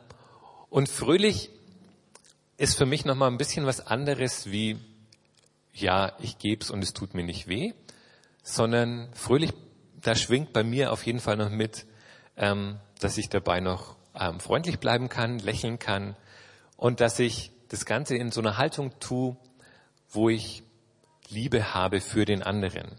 und 0.70 0.90
fröhlich 0.90 1.50
ist 2.58 2.78
für 2.78 2.86
mich 2.86 3.06
nochmal 3.06 3.30
ein 3.30 3.38
bisschen 3.38 3.66
was 3.66 3.86
anderes 3.86 4.52
wie, 4.52 4.78
ja, 5.74 6.14
ich 6.20 6.38
geb's 6.40 6.70
und 6.70 6.84
es 6.84 6.94
tut 6.94 7.14
mir 7.14 7.24
nicht 7.24 7.48
weh, 7.48 7.74
sondern 8.44 9.10
fröhlich, 9.14 9.54
da 10.02 10.16
schwingt 10.16 10.54
bei 10.54 10.64
mir 10.64 10.92
auf 10.92 11.06
jeden 11.06 11.20
Fall 11.20 11.38
noch 11.38 11.50
mit, 11.50 11.86
ähm, 12.36 12.80
dass 13.00 13.18
ich 13.18 13.30
dabei 13.30 13.60
noch 13.60 13.96
ähm, 14.20 14.40
freundlich 14.40 14.80
bleiben 14.80 15.10
kann, 15.10 15.40
lächeln 15.40 15.80
kann 15.80 16.16
und 16.78 17.02
dass 17.02 17.20
ich 17.20 17.52
das 17.70 17.86
Ganze 17.86 18.16
in 18.16 18.32
so 18.32 18.40
einer 18.40 18.58
Haltung 18.58 18.98
tue, 19.00 19.36
wo 20.10 20.30
ich 20.30 20.64
Liebe 21.28 21.74
habe 21.74 22.00
für 22.00 22.24
den 22.24 22.42
anderen. 22.42 22.96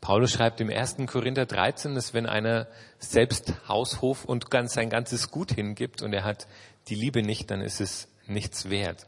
Paulus 0.00 0.32
schreibt 0.32 0.60
im 0.60 0.68
1. 0.68 0.96
Korinther 1.06 1.46
13, 1.46 1.94
dass 1.94 2.12
wenn 2.12 2.26
einer 2.26 2.68
selbst 2.98 3.54
Haushof 3.66 4.24
und 4.24 4.50
ganz 4.50 4.74
sein 4.74 4.90
ganzes 4.90 5.30
Gut 5.30 5.52
hingibt 5.52 6.02
und 6.02 6.12
er 6.12 6.24
hat 6.24 6.46
die 6.88 6.94
Liebe 6.94 7.22
nicht, 7.22 7.50
dann 7.50 7.62
ist 7.62 7.80
es 7.80 8.08
nichts 8.26 8.68
wert. 8.68 9.06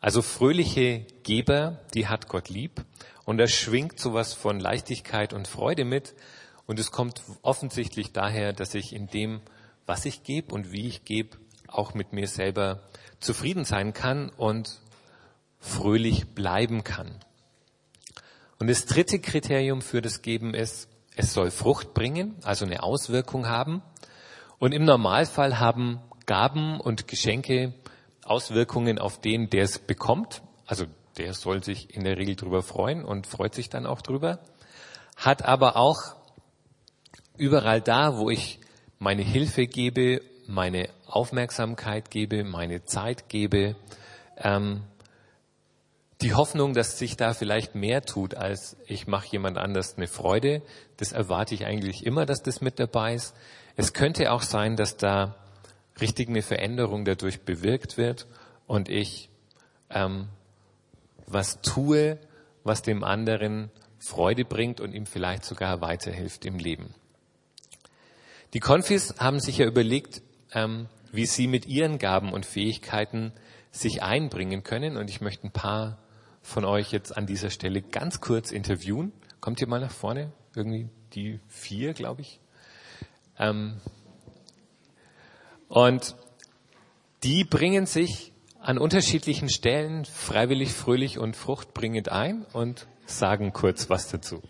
Also 0.00 0.22
fröhliche 0.22 1.00
Geber, 1.24 1.80
die 1.94 2.06
hat 2.06 2.28
Gott 2.28 2.48
lieb 2.48 2.84
und 3.24 3.40
er 3.40 3.48
schwingt 3.48 3.98
sowas 3.98 4.32
von 4.32 4.60
Leichtigkeit 4.60 5.32
und 5.32 5.48
Freude 5.48 5.84
mit 5.84 6.14
und 6.66 6.78
es 6.78 6.92
kommt 6.92 7.22
offensichtlich 7.42 8.12
daher, 8.12 8.52
dass 8.52 8.74
ich 8.74 8.94
in 8.94 9.08
dem, 9.08 9.40
was 9.84 10.04
ich 10.04 10.22
gebe 10.22 10.54
und 10.54 10.70
wie 10.70 10.86
ich 10.86 11.04
gebe, 11.04 11.36
auch 11.66 11.94
mit 11.94 12.12
mir 12.12 12.28
selber 12.28 12.82
zufrieden 13.20 13.64
sein 13.64 13.92
kann 13.92 14.30
und 14.30 14.80
fröhlich 15.58 16.34
bleiben 16.34 16.84
kann. 16.84 17.18
Und 18.58 18.68
das 18.68 18.86
dritte 18.86 19.18
Kriterium 19.18 19.82
für 19.82 20.00
das 20.00 20.22
Geben 20.22 20.54
ist, 20.54 20.88
es 21.14 21.32
soll 21.32 21.50
Frucht 21.50 21.94
bringen, 21.94 22.36
also 22.42 22.64
eine 22.64 22.82
Auswirkung 22.82 23.46
haben. 23.46 23.82
Und 24.58 24.72
im 24.72 24.84
Normalfall 24.84 25.58
haben 25.58 26.00
Gaben 26.26 26.80
und 26.80 27.08
Geschenke 27.08 27.74
Auswirkungen 28.24 28.98
auf 28.98 29.20
den, 29.20 29.50
der 29.50 29.64
es 29.64 29.78
bekommt. 29.78 30.42
Also 30.66 30.86
der 31.16 31.32
soll 31.34 31.62
sich 31.62 31.94
in 31.94 32.04
der 32.04 32.18
Regel 32.18 32.36
drüber 32.36 32.62
freuen 32.62 33.04
und 33.04 33.26
freut 33.26 33.54
sich 33.54 33.70
dann 33.70 33.86
auch 33.86 34.02
drüber. 34.02 34.40
Hat 35.16 35.44
aber 35.44 35.76
auch 35.76 36.16
überall 37.36 37.80
da, 37.80 38.18
wo 38.18 38.30
ich 38.30 38.60
meine 38.98 39.22
Hilfe 39.22 39.66
gebe, 39.66 40.20
meine 40.48 40.88
Aufmerksamkeit 41.06 42.10
gebe, 42.10 42.44
meine 42.44 42.84
Zeit 42.84 43.28
gebe, 43.28 43.76
ähm, 44.38 44.82
die 46.22 46.34
Hoffnung, 46.34 46.72
dass 46.72 46.98
sich 46.98 47.16
da 47.16 47.34
vielleicht 47.34 47.74
mehr 47.74 48.02
tut, 48.02 48.34
als 48.34 48.76
ich 48.86 49.06
mache 49.06 49.28
jemand 49.30 49.58
anders 49.58 49.96
eine 49.96 50.06
Freude, 50.06 50.62
das 50.96 51.12
erwarte 51.12 51.54
ich 51.54 51.66
eigentlich 51.66 52.06
immer, 52.06 52.24
dass 52.24 52.42
das 52.42 52.60
mit 52.60 52.78
dabei 52.78 53.14
ist. 53.14 53.34
Es 53.76 53.92
könnte 53.92 54.32
auch 54.32 54.42
sein, 54.42 54.76
dass 54.76 54.96
da 54.96 55.36
richtig 56.00 56.28
eine 56.28 56.42
Veränderung 56.42 57.04
dadurch 57.04 57.42
bewirkt 57.42 57.98
wird 57.98 58.26
und 58.66 58.88
ich 58.88 59.28
ähm, 59.90 60.28
was 61.26 61.60
tue, 61.60 62.18
was 62.64 62.82
dem 62.82 63.04
anderen 63.04 63.70
Freude 63.98 64.44
bringt 64.44 64.80
und 64.80 64.92
ihm 64.92 65.06
vielleicht 65.06 65.44
sogar 65.44 65.80
weiterhilft 65.80 66.44
im 66.44 66.58
Leben. 66.58 66.94
Die 68.54 68.60
Konfis 68.60 69.14
haben 69.18 69.40
sich 69.40 69.58
ja 69.58 69.66
überlegt, 69.66 70.22
ähm, 70.52 70.88
wie 71.12 71.26
sie 71.26 71.46
mit 71.46 71.66
ihren 71.66 71.98
Gaben 71.98 72.32
und 72.32 72.46
Fähigkeiten 72.46 73.32
sich 73.70 74.02
einbringen 74.02 74.62
können. 74.62 74.96
Und 74.96 75.10
ich 75.10 75.20
möchte 75.20 75.46
ein 75.46 75.52
paar 75.52 75.98
von 76.42 76.64
euch 76.64 76.92
jetzt 76.92 77.16
an 77.16 77.26
dieser 77.26 77.50
Stelle 77.50 77.82
ganz 77.82 78.20
kurz 78.20 78.50
interviewen. 78.50 79.12
Kommt 79.40 79.60
ihr 79.60 79.68
mal 79.68 79.80
nach 79.80 79.90
vorne? 79.90 80.32
Irgendwie 80.54 80.88
die 81.12 81.40
vier, 81.48 81.92
glaube 81.92 82.22
ich. 82.22 82.40
Ähm, 83.38 83.80
und 85.68 86.14
die 87.22 87.44
bringen 87.44 87.86
sich 87.86 88.32
an 88.60 88.78
unterschiedlichen 88.78 89.48
Stellen 89.48 90.04
freiwillig, 90.04 90.72
fröhlich 90.72 91.18
und 91.18 91.36
fruchtbringend 91.36 92.10
ein 92.10 92.44
und 92.52 92.86
sagen 93.06 93.52
kurz 93.52 93.90
was 93.90 94.08
dazu. 94.08 94.42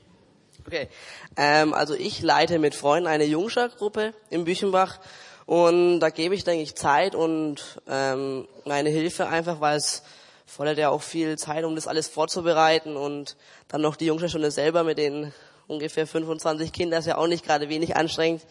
Okay, 0.67 0.89
ähm, 1.37 1.75
also 1.75 1.95
ich 1.95 2.23
leite 2.23 2.59
mit 2.59 2.75
Freunden 2.75 3.07
eine 3.07 3.25
Jungscher-Gruppe 3.25 4.15
im 4.31 4.45
Büchenbach 4.45 4.99
und 5.47 6.01
da 6.01 6.11
gebe 6.11 6.35
ich, 6.35 6.43
denke 6.43 6.63
ich, 6.63 6.75
Zeit 6.75 7.15
und 7.15 7.81
ähm, 7.89 8.49
meine 8.65 8.91
Hilfe 8.91 9.29
einfach, 9.29 9.61
weil 9.61 9.77
es 9.77 10.03
fordert 10.45 10.79
ja 10.79 10.91
auch 10.91 11.03
viel 11.03 11.39
Zeit, 11.39 11.65
um 11.65 11.77
das 11.77 11.87
alles 11.87 12.09
vorzubereiten 12.09 12.97
und 12.97 13.37
dann 13.69 13.81
noch 13.81 13.97
die 13.97 14.07
Jungstunde 14.07 14.51
selber 14.51 14.83
mit 14.83 14.99
den 14.99 15.33
ungefähr 15.69 16.07
25 16.07 16.73
Kindern 16.73 17.01
ist 17.01 17.07
ja 17.07 17.17
auch 17.17 17.27
nicht 17.27 17.45
gerade 17.45 17.69
wenig 17.69 17.97
anstrengend. 17.97 18.43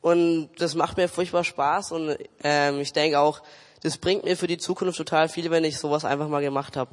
Und 0.00 0.50
das 0.58 0.74
macht 0.74 0.96
mir 0.96 1.08
furchtbar 1.08 1.42
Spaß 1.42 1.90
und 1.92 2.16
ähm, 2.44 2.80
ich 2.80 2.92
denke 2.92 3.18
auch, 3.18 3.42
das 3.82 3.98
bringt 3.98 4.24
mir 4.24 4.36
für 4.36 4.46
die 4.46 4.58
Zukunft 4.58 4.96
total 4.96 5.28
viel, 5.28 5.50
wenn 5.50 5.64
ich 5.64 5.78
sowas 5.78 6.04
einfach 6.04 6.28
mal 6.28 6.42
gemacht 6.42 6.76
habe. 6.76 6.92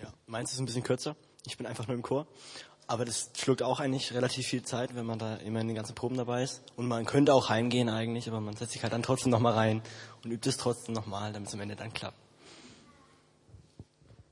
Ja, 0.00 0.12
meins 0.26 0.52
ist 0.52 0.58
ein 0.58 0.66
bisschen 0.66 0.82
kürzer. 0.82 1.14
Ich 1.46 1.56
bin 1.56 1.66
einfach 1.66 1.86
nur 1.86 1.96
im 1.96 2.02
Chor. 2.02 2.26
Aber 2.92 3.06
das 3.06 3.30
schluckt 3.34 3.62
auch 3.62 3.80
eigentlich 3.80 4.12
relativ 4.12 4.46
viel 4.46 4.64
Zeit, 4.64 4.94
wenn 4.94 5.06
man 5.06 5.18
da 5.18 5.36
immer 5.36 5.62
in 5.62 5.66
den 5.66 5.74
ganzen 5.74 5.94
Proben 5.94 6.18
dabei 6.18 6.42
ist. 6.42 6.60
Und 6.76 6.88
man 6.88 7.06
könnte 7.06 7.32
auch 7.32 7.48
heimgehen 7.48 7.88
eigentlich, 7.88 8.28
aber 8.28 8.42
man 8.42 8.54
setzt 8.54 8.72
sich 8.72 8.82
halt 8.82 8.92
dann 8.92 9.02
trotzdem 9.02 9.32
nochmal 9.32 9.54
rein 9.54 9.82
und 10.22 10.30
übt 10.30 10.46
es 10.46 10.58
trotzdem 10.58 10.94
nochmal, 10.94 11.32
damit 11.32 11.48
es 11.48 11.54
am 11.54 11.62
Ende 11.62 11.74
dann 11.74 11.94
klappt. 11.94 12.18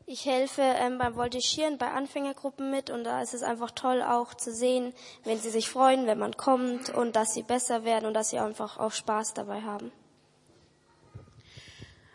Ich 0.05 0.26
helfe 0.26 0.61
ähm, 0.61 0.99
beim 0.99 1.17
Voltigieren 1.17 1.79
bei 1.79 1.90
Anfängergruppen 1.90 2.71
mit 2.71 2.90
und 2.90 3.05
da 3.05 3.23
ist 3.23 3.33
es 3.33 3.43
einfach 3.43 3.71
toll 3.71 4.02
auch 4.02 4.35
zu 4.35 4.52
sehen, 4.52 4.93
wenn 5.25 5.38
sie 5.38 5.49
sich 5.49 5.71
freuen, 5.71 6.07
wenn 6.07 6.19
man 6.19 6.37
kommt 6.37 6.90
und 6.90 7.17
dass 7.17 7.33
sie 7.33 7.43
besser 7.43 7.85
werden 7.85 8.05
und 8.05 8.12
dass 8.12 8.29
sie 8.29 8.40
einfach 8.40 8.76
auch 8.76 8.93
Spaß 8.93 9.33
dabei 9.33 9.62
haben. 9.62 9.90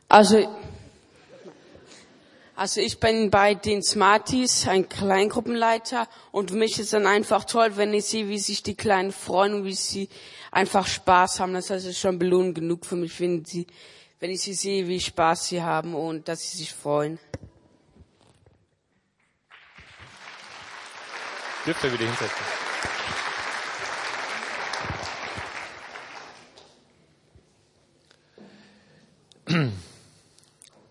Also, 0.09 0.47
also 2.55 2.79
ich 2.79 2.99
bin 3.01 3.29
bei 3.29 3.53
den 3.53 3.83
Smarties 3.83 4.65
ein 4.67 4.87
Kleingruppenleiter 4.87 6.07
und 6.31 6.51
für 6.51 6.57
mich 6.57 6.79
ist 6.79 6.93
dann 6.93 7.05
einfach 7.05 7.43
toll, 7.43 7.75
wenn 7.75 7.93
ich 7.93 8.05
sehe, 8.05 8.29
wie 8.29 8.39
sich 8.39 8.63
die 8.63 8.75
Kleinen 8.75 9.11
freuen 9.11 9.55
und 9.55 9.65
wie 9.65 9.73
sie 9.73 10.07
einfach 10.51 10.87
Spaß 10.87 11.41
haben. 11.41 11.53
Das 11.53 11.69
heißt, 11.69 11.85
es 11.85 11.91
ist 11.91 11.99
schon 11.99 12.17
Belohnung 12.17 12.53
genug 12.53 12.85
für 12.85 12.95
mich, 12.95 13.19
wenn, 13.19 13.43
sie, 13.43 13.67
wenn 14.21 14.31
ich 14.31 14.41
sie 14.41 14.53
sehe, 14.53 14.87
wie 14.87 15.01
Spaß 15.01 15.49
sie 15.49 15.61
haben 15.61 15.95
und 15.95 16.29
dass 16.29 16.49
sie 16.49 16.57
sich 16.57 16.73
freuen. 16.73 17.19
Dürft 21.65 21.83
ihr 21.83 21.91
wieder 21.91 22.05
hinsetzen. 22.05 22.64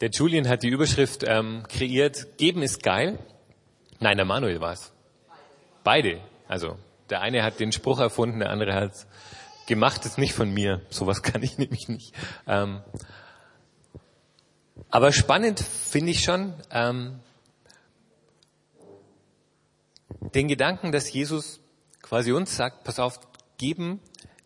Der 0.04 0.10
Julian 0.10 0.50
hat 0.50 0.62
die 0.62 0.68
Überschrift 0.68 1.24
ähm, 1.26 1.62
kreiert, 1.66 2.36
geben 2.36 2.60
ist 2.60 2.82
geil. 2.82 3.18
Nein, 4.00 4.18
der 4.18 4.26
Manuel 4.26 4.60
war's. 4.60 4.92
Beide. 5.82 6.20
Also 6.46 6.76
der 7.08 7.22
eine 7.22 7.42
hat 7.42 7.58
den 7.58 7.72
Spruch 7.72 8.00
erfunden, 8.00 8.40
der 8.40 8.50
andere 8.50 8.74
hat 8.74 9.06
gemacht, 9.66 10.04
ist 10.04 10.18
nicht 10.18 10.34
von 10.34 10.52
mir. 10.52 10.82
Sowas 10.90 11.22
kann 11.22 11.42
ich 11.42 11.56
nämlich 11.58 11.88
nicht. 11.88 12.14
Ähm, 12.46 12.82
aber 14.90 15.10
spannend 15.10 15.58
finde 15.60 16.10
ich 16.10 16.22
schon, 16.22 16.52
ähm, 16.70 17.20
den 20.34 20.48
Gedanken, 20.48 20.92
dass 20.92 21.10
Jesus 21.10 21.60
quasi 22.02 22.32
uns 22.32 22.54
sagt, 22.54 22.84
pass 22.84 22.98
auf, 22.98 23.20
geben 23.56 24.00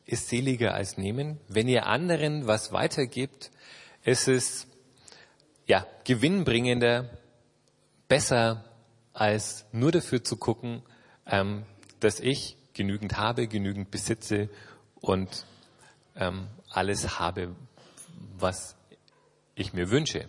ist 0.06 0.28
seliger 0.28 0.74
als 0.74 0.98
nehmen. 0.98 1.40
Wenn 1.48 1.66
ihr 1.66 1.86
anderen 1.86 2.46
was 2.46 2.70
weitergibt, 2.70 3.50
ist 4.04 4.28
es 4.28 4.67
ja 5.68 5.86
gewinnbringender, 6.04 7.08
besser 8.08 8.64
als 9.12 9.66
nur 9.70 9.92
dafür 9.92 10.24
zu 10.24 10.36
gucken, 10.36 10.82
ähm, 11.26 11.64
dass 12.00 12.18
ich 12.18 12.56
genügend 12.72 13.16
habe, 13.16 13.46
genügend 13.46 13.90
besitze 13.90 14.48
und 14.96 15.44
ähm, 16.16 16.48
alles 16.70 17.18
habe, 17.18 17.54
was 18.38 18.76
ich 19.54 19.72
mir 19.72 19.90
wünsche. 19.90 20.28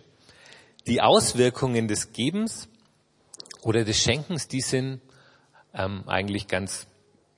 Die 0.86 1.00
Auswirkungen 1.00 1.88
des 1.88 2.12
Gebens 2.12 2.68
oder 3.62 3.84
des 3.84 3.98
Schenkens, 3.98 4.48
die 4.48 4.60
sind 4.60 5.00
ähm, 5.72 6.08
eigentlich 6.08 6.48
ganz 6.48 6.86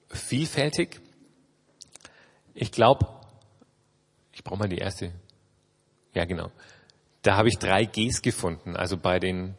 vielfältig. 0.09 1.01
Ich 2.55 2.73
glaube, 2.73 3.07
ich 4.33 4.43
brauche 4.43 4.59
mal 4.59 4.69
die 4.69 4.79
erste. 4.79 5.13
Ja, 6.15 6.25
genau. 6.25 6.51
Da 7.23 7.37
habe 7.37 7.49
ich 7.49 7.59
drei 7.59 7.85
Gs 7.85 8.21
gefunden. 8.23 8.77
Also 8.77 8.97
bei 8.97 9.19
den, 9.21 9.55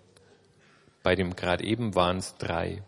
bei 1.02 1.16
dem 1.16 1.36
gerade 1.36 1.64
eben 1.64 1.96
waren 1.96 2.18
es 2.18 2.36
drei. 2.36 2.84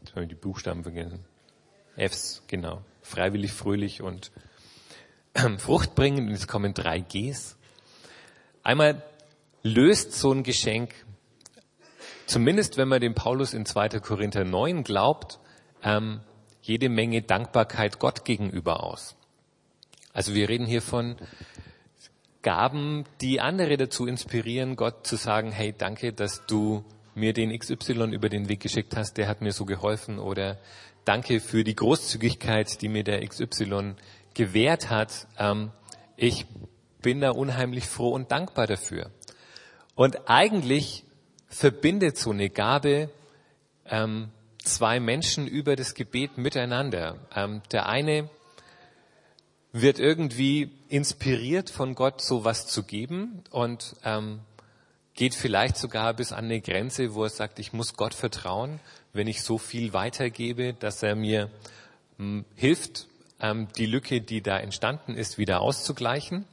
Jetzt 0.00 0.12
habe 0.12 0.22
ich 0.22 0.28
die 0.28 0.34
Buchstaben 0.34 0.82
vergessen. 0.82 1.24
Fs, 1.96 2.42
genau. 2.46 2.82
Freiwillig, 3.00 3.52
fröhlich 3.52 4.02
und 4.02 4.30
ähm, 5.34 5.58
fruchtbringend. 5.58 6.28
Und 6.28 6.30
jetzt 6.30 6.48
kommen 6.48 6.74
drei 6.74 7.00
Gs. 7.00 7.56
Einmal 8.62 9.02
löst 9.62 10.12
so 10.12 10.32
ein 10.32 10.42
Geschenk, 10.42 10.94
zumindest 12.26 12.76
wenn 12.76 12.88
man 12.88 13.00
dem 13.00 13.14
Paulus 13.14 13.54
in 13.54 13.64
2. 13.64 14.00
Korinther 14.00 14.44
9 14.44 14.84
glaubt, 14.84 15.38
ähm, 15.82 16.20
jede 16.60 16.88
Menge 16.88 17.22
Dankbarkeit 17.22 17.98
Gott 17.98 18.24
gegenüber 18.24 18.82
aus. 18.82 19.16
Also 20.12 20.34
wir 20.34 20.48
reden 20.48 20.66
hier 20.66 20.82
von 20.82 21.16
Gaben, 22.42 23.04
die 23.20 23.40
andere 23.40 23.76
dazu 23.76 24.06
inspirieren, 24.06 24.76
Gott 24.76 25.06
zu 25.06 25.16
sagen, 25.16 25.50
hey, 25.50 25.74
danke, 25.76 26.12
dass 26.12 26.46
du 26.46 26.84
mir 27.14 27.32
den 27.32 27.56
XY 27.58 28.12
über 28.12 28.28
den 28.28 28.48
Weg 28.48 28.60
geschickt 28.60 28.96
hast, 28.96 29.16
der 29.16 29.26
hat 29.28 29.40
mir 29.40 29.52
so 29.52 29.64
geholfen 29.64 30.18
oder 30.18 30.58
danke 31.04 31.40
für 31.40 31.64
die 31.64 31.74
Großzügigkeit, 31.74 32.82
die 32.82 32.88
mir 32.88 33.04
der 33.04 33.26
XY 33.26 33.94
gewährt 34.34 34.90
hat. 34.90 35.26
Ähm, 35.38 35.70
ich 36.16 36.46
bin 37.02 37.20
da 37.20 37.30
unheimlich 37.30 37.86
froh 37.86 38.10
und 38.10 38.30
dankbar 38.30 38.66
dafür. 38.66 39.10
Und 39.94 40.28
eigentlich 40.28 41.04
verbindet 41.48 42.18
so 42.18 42.30
eine 42.32 42.50
Gabe 42.50 43.08
ähm, 43.86 44.28
zwei 44.58 45.00
Menschen 45.00 45.46
über 45.46 45.76
das 45.76 45.94
Gebet 45.94 46.36
miteinander. 46.36 47.16
Ähm, 47.34 47.62
der 47.72 47.88
eine 47.88 48.28
wird 49.82 49.98
irgendwie 49.98 50.70
inspiriert 50.88 51.68
von 51.68 51.94
Gott, 51.94 52.22
so 52.22 52.44
was 52.44 52.66
zu 52.66 52.82
geben 52.82 53.42
und 53.50 53.96
ähm, 54.04 54.40
geht 55.14 55.34
vielleicht 55.34 55.76
sogar 55.76 56.14
bis 56.14 56.32
an 56.32 56.46
eine 56.46 56.60
Grenze, 56.60 57.14
wo 57.14 57.24
er 57.24 57.30
sagt, 57.30 57.58
ich 57.58 57.72
muss 57.74 57.94
Gott 57.94 58.14
vertrauen, 58.14 58.80
wenn 59.12 59.26
ich 59.26 59.42
so 59.42 59.58
viel 59.58 59.92
weitergebe, 59.92 60.72
dass 60.72 61.02
er 61.02 61.14
mir 61.14 61.50
hm, 62.16 62.46
hilft, 62.54 63.06
ähm, 63.40 63.68
die 63.76 63.86
Lücke, 63.86 64.22
die 64.22 64.40
da 64.40 64.58
entstanden 64.58 65.14
ist, 65.14 65.36
wieder 65.36 65.60
auszugleichen. 65.60 66.46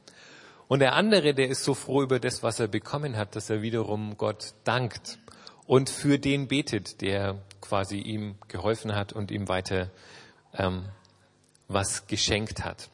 Und 0.68 0.80
der 0.80 0.94
andere, 0.94 1.32
der 1.32 1.48
ist 1.48 1.64
so 1.64 1.72
froh 1.72 2.02
über 2.02 2.20
das, 2.20 2.42
was 2.42 2.60
er 2.60 2.68
bekommen 2.68 3.16
hat, 3.16 3.36
dass 3.36 3.48
er 3.48 3.62
wiederum 3.62 4.18
Gott 4.18 4.52
dankt 4.64 5.18
und 5.66 5.88
für 5.88 6.18
den 6.18 6.48
betet, 6.48 7.00
der 7.00 7.38
quasi 7.62 7.98
ihm 7.98 8.34
geholfen 8.48 8.94
hat 8.94 9.14
und 9.14 9.30
ihm 9.30 9.48
weiter 9.48 9.90
ähm, 10.52 10.84
was 11.68 12.06
geschenkt 12.06 12.64
hat. 12.64 12.90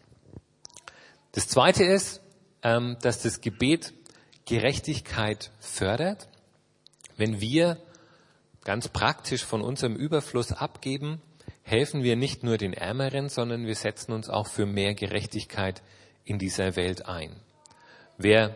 Das 1.33 1.49
Zweite 1.49 1.85
ist, 1.85 2.21
ähm, 2.63 2.97
dass 3.03 3.23
das 3.23 3.41
Gebet 3.41 3.93
Gerechtigkeit 4.47 5.51
fördert. 5.61 6.29
Wenn 7.17 7.41
wir 7.41 7.79
ganz 8.65 8.89
praktisch 8.89 9.45
von 9.45 9.63
unserem 9.63 9.95
Überfluss 9.95 10.53
abgeben, 10.53 11.21
helfen 11.63 12.03
wir 12.03 12.17
nicht 12.17 12.43
nur 12.43 12.59
den 12.59 12.73
Ärmeren, 12.73 13.29
sondern 13.29 13.67
wir 13.67 13.77
setzen 13.77 14.13
uns 14.13 14.29
auch 14.29 14.49
für 14.49 14.67
mehr 14.67 14.95
Gerechtigkeit 14.95 15.83
in 16.25 16.39
dieser 16.39 16.75
Welt 16.77 17.07
ein. 17.07 17.37
Wer 18.19 18.55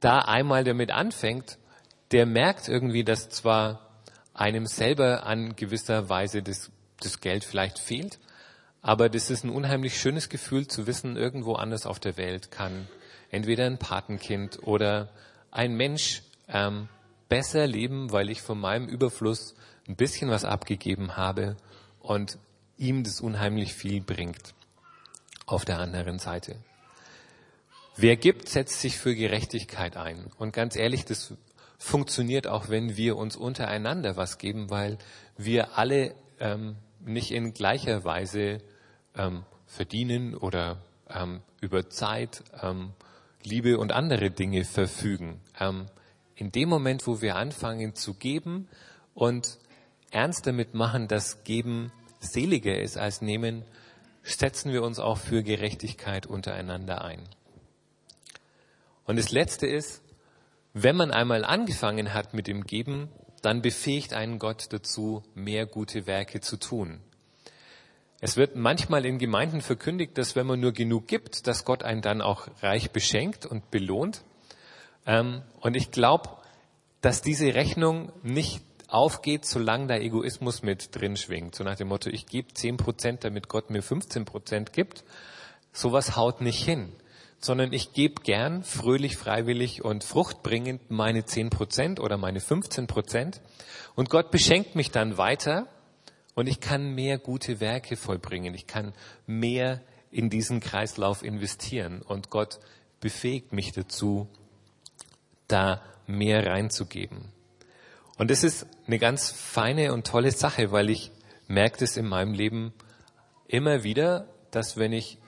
da 0.00 0.20
einmal 0.20 0.64
damit 0.64 0.90
anfängt, 0.90 1.58
der 2.12 2.26
merkt 2.26 2.68
irgendwie, 2.68 3.04
dass 3.04 3.28
zwar 3.28 3.80
einem 4.34 4.66
selber 4.66 5.26
an 5.26 5.56
gewisser 5.56 6.08
Weise 6.08 6.42
das, 6.42 6.70
das 7.00 7.20
Geld 7.20 7.44
vielleicht 7.44 7.78
fehlt, 7.78 8.18
aber 8.82 9.08
das 9.08 9.30
ist 9.30 9.44
ein 9.44 9.50
unheimlich 9.50 10.00
schönes 10.00 10.28
Gefühl 10.28 10.66
zu 10.68 10.86
wissen, 10.86 11.16
irgendwo 11.16 11.54
anders 11.54 11.86
auf 11.86 11.98
der 11.98 12.16
Welt 12.16 12.50
kann 12.50 12.88
entweder 13.30 13.66
ein 13.66 13.78
Patenkind 13.78 14.62
oder 14.62 15.10
ein 15.50 15.74
Mensch 15.76 16.22
ähm, 16.48 16.88
besser 17.28 17.66
leben, 17.66 18.12
weil 18.12 18.30
ich 18.30 18.40
von 18.42 18.58
meinem 18.58 18.88
Überfluss 18.88 19.54
ein 19.86 19.96
bisschen 19.96 20.30
was 20.30 20.44
abgegeben 20.44 21.16
habe 21.16 21.56
und 22.00 22.38
ihm 22.76 23.04
das 23.04 23.20
unheimlich 23.20 23.74
viel 23.74 24.00
bringt. 24.00 24.54
Auf 25.46 25.64
der 25.64 25.78
anderen 25.78 26.18
Seite. 26.18 26.56
Wer 27.96 28.16
gibt, 28.16 28.48
setzt 28.48 28.80
sich 28.80 28.98
für 28.98 29.14
Gerechtigkeit 29.14 29.96
ein. 29.96 30.26
Und 30.38 30.52
ganz 30.52 30.76
ehrlich, 30.76 31.04
das 31.04 31.34
funktioniert 31.78 32.46
auch, 32.46 32.68
wenn 32.68 32.96
wir 32.96 33.16
uns 33.16 33.34
untereinander 33.34 34.16
was 34.16 34.38
geben, 34.38 34.70
weil 34.70 34.98
wir 35.36 35.78
alle 35.78 36.14
ähm, 36.38 36.76
nicht 37.00 37.30
in 37.30 37.54
gleicher 37.54 38.04
Weise 38.04 38.58
ähm, 39.16 39.44
verdienen 39.66 40.34
oder 40.34 40.78
ähm, 41.08 41.40
über 41.60 41.88
Zeit, 41.90 42.42
ähm, 42.62 42.92
Liebe 43.42 43.78
und 43.78 43.92
andere 43.92 44.30
Dinge 44.30 44.64
verfügen. 44.64 45.40
Ähm, 45.58 45.86
in 46.34 46.52
dem 46.52 46.68
Moment, 46.68 47.06
wo 47.06 47.20
wir 47.20 47.36
anfangen 47.36 47.94
zu 47.94 48.14
geben 48.14 48.68
und 49.14 49.58
ernst 50.10 50.46
damit 50.46 50.74
machen, 50.74 51.08
dass 51.08 51.44
Geben 51.44 51.92
seliger 52.20 52.78
ist 52.78 52.96
als 52.96 53.22
Nehmen, 53.22 53.64
setzen 54.22 54.72
wir 54.72 54.82
uns 54.82 54.98
auch 54.98 55.18
für 55.18 55.42
Gerechtigkeit 55.42 56.26
untereinander 56.26 57.04
ein. 57.04 57.22
Und 59.04 59.18
das 59.18 59.30
Letzte 59.30 59.66
ist, 59.66 60.02
wenn 60.74 60.96
man 60.96 61.10
einmal 61.10 61.44
angefangen 61.44 62.12
hat 62.12 62.34
mit 62.34 62.46
dem 62.46 62.64
Geben, 62.64 63.08
dann 63.42 63.62
befähigt 63.62 64.12
einen 64.14 64.38
Gott 64.38 64.66
dazu, 64.70 65.22
mehr 65.34 65.66
gute 65.66 66.06
Werke 66.06 66.40
zu 66.40 66.56
tun. 66.56 67.00
Es 68.20 68.36
wird 68.36 68.56
manchmal 68.56 69.06
in 69.06 69.18
Gemeinden 69.18 69.60
verkündigt, 69.60 70.18
dass 70.18 70.34
wenn 70.34 70.46
man 70.46 70.58
nur 70.58 70.72
genug 70.72 71.06
gibt, 71.06 71.46
dass 71.46 71.64
Gott 71.64 71.84
einen 71.84 72.02
dann 72.02 72.20
auch 72.20 72.48
reich 72.62 72.90
beschenkt 72.90 73.46
und 73.46 73.70
belohnt. 73.70 74.22
Ähm, 75.06 75.42
und 75.60 75.76
ich 75.76 75.92
glaube, 75.92 76.28
dass 77.00 77.22
diese 77.22 77.54
Rechnung 77.54 78.12
nicht 78.24 78.62
aufgeht, 78.88 79.44
solange 79.44 79.86
der 79.86 80.02
Egoismus 80.02 80.62
mit 80.62 80.94
drin 80.96 81.16
schwingt. 81.16 81.54
So 81.54 81.62
nach 81.62 81.76
dem 81.76 81.88
Motto, 81.88 82.10
ich 82.10 82.26
gebe 82.26 82.52
10 82.52 82.76
Prozent, 82.76 83.22
damit 83.22 83.48
Gott 83.48 83.70
mir 83.70 83.82
15 83.82 84.24
Prozent 84.24 84.72
gibt. 84.72 85.04
Sowas 85.72 86.16
haut 86.16 86.40
nicht 86.40 86.64
hin. 86.64 86.92
Sondern 87.40 87.72
ich 87.72 87.92
gebe 87.92 88.22
gern, 88.22 88.64
fröhlich, 88.64 89.16
freiwillig 89.16 89.84
und 89.84 90.04
fruchtbringend 90.04 90.90
meine 90.90 91.24
10 91.24 91.50
Prozent 91.50 92.00
oder 92.00 92.16
meine 92.16 92.40
15 92.40 92.86
Prozent. 92.86 93.40
Und 93.94 94.10
Gott 94.10 94.30
beschenkt 94.30 94.74
mich 94.74 94.90
dann 94.90 95.18
weiter 95.18 95.68
und 96.34 96.46
ich 96.48 96.60
kann 96.60 96.94
mehr 96.94 97.18
gute 97.18 97.60
Werke 97.60 97.96
vollbringen. 97.96 98.54
Ich 98.54 98.66
kann 98.66 98.92
mehr 99.26 99.80
in 100.10 100.30
diesen 100.30 100.60
Kreislauf 100.60 101.22
investieren. 101.22 102.02
Und 102.02 102.30
Gott 102.30 102.60
befähigt 103.00 103.52
mich 103.52 103.72
dazu, 103.72 104.28
da 105.48 105.82
mehr 106.06 106.46
reinzugeben. 106.46 107.32
Und 108.18 108.30
das 108.30 108.42
ist 108.42 108.66
eine 108.86 108.98
ganz 108.98 109.30
feine 109.30 109.92
und 109.92 110.06
tolle 110.06 110.32
Sache, 110.32 110.72
weil 110.72 110.90
ich 110.90 111.12
merke 111.46 111.78
das 111.78 111.96
in 111.96 112.06
meinem 112.06 112.34
Leben 112.34 112.72
immer 113.46 113.84
wieder, 113.84 114.28
dass 114.50 114.76
wenn 114.76 114.92
ich 114.92 115.18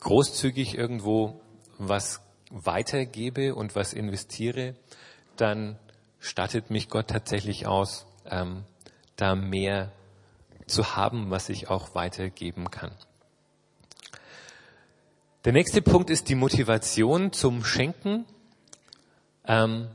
großzügig 0.00 0.76
irgendwo 0.76 1.39
was 1.80 2.20
weitergebe 2.50 3.54
und 3.54 3.74
was 3.74 3.92
investiere, 3.92 4.74
dann 5.36 5.78
stattet 6.18 6.70
mich 6.70 6.88
Gott 6.88 7.08
tatsächlich 7.08 7.66
aus, 7.66 8.06
ähm, 8.26 8.64
da 9.16 9.34
mehr 9.34 9.92
zu 10.66 10.94
haben, 10.94 11.30
was 11.30 11.48
ich 11.48 11.68
auch 11.68 11.94
weitergeben 11.94 12.70
kann. 12.70 12.92
Der 15.44 15.52
nächste 15.54 15.80
Punkt 15.80 16.10
ist 16.10 16.28
die 16.28 16.34
Motivation 16.34 17.32
zum 17.32 17.64
Schenken. 17.64 18.26
Ähm, 19.46 19.88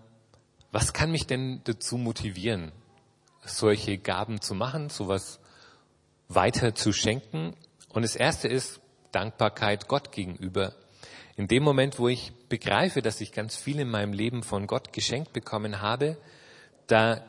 was 0.71 0.91
kann 0.91 1.11
mich 1.11 1.27
denn 1.27 1.61
dazu 1.65 1.97
motivieren, 1.97 2.71
solche 3.45 3.99
Gaben 3.99 4.41
zu 4.41 4.55
machen, 4.55 4.89
sowas 4.89 5.39
weiter 6.27 6.73
zu 6.73 6.91
schenken? 6.91 7.53
Und 7.89 8.01
das 8.01 8.15
erste 8.15 8.47
ist 8.47 8.81
Dankbarkeit 9.11 9.87
Gott 9.87 10.11
gegenüber. 10.11 10.73
In 11.37 11.47
dem 11.47 11.63
Moment, 11.63 11.99
wo 11.99 12.07
ich 12.07 12.31
begreife, 12.47 13.01
dass 13.01 13.19
ich 13.19 13.33
ganz 13.33 13.55
viel 13.55 13.79
in 13.79 13.89
meinem 13.89 14.13
Leben 14.13 14.41
von 14.41 14.67
Gott 14.67 14.93
geschenkt 14.93 15.33
bekommen 15.33 15.81
habe, 15.81 16.17
da 16.87 17.25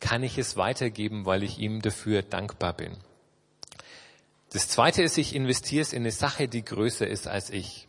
kann 0.00 0.22
ich 0.22 0.36
es 0.38 0.56
weitergeben, 0.56 1.24
weil 1.24 1.42
ich 1.42 1.58
ihm 1.58 1.80
dafür 1.80 2.22
dankbar 2.22 2.74
bin. 2.74 2.96
Das 4.52 4.68
zweite 4.68 5.02
ist, 5.02 5.18
ich 5.18 5.34
investiere 5.34 5.82
es 5.82 5.92
in 5.92 6.02
eine 6.02 6.12
Sache, 6.12 6.48
die 6.48 6.64
größer 6.64 7.06
ist 7.06 7.26
als 7.26 7.50
ich. 7.50 7.88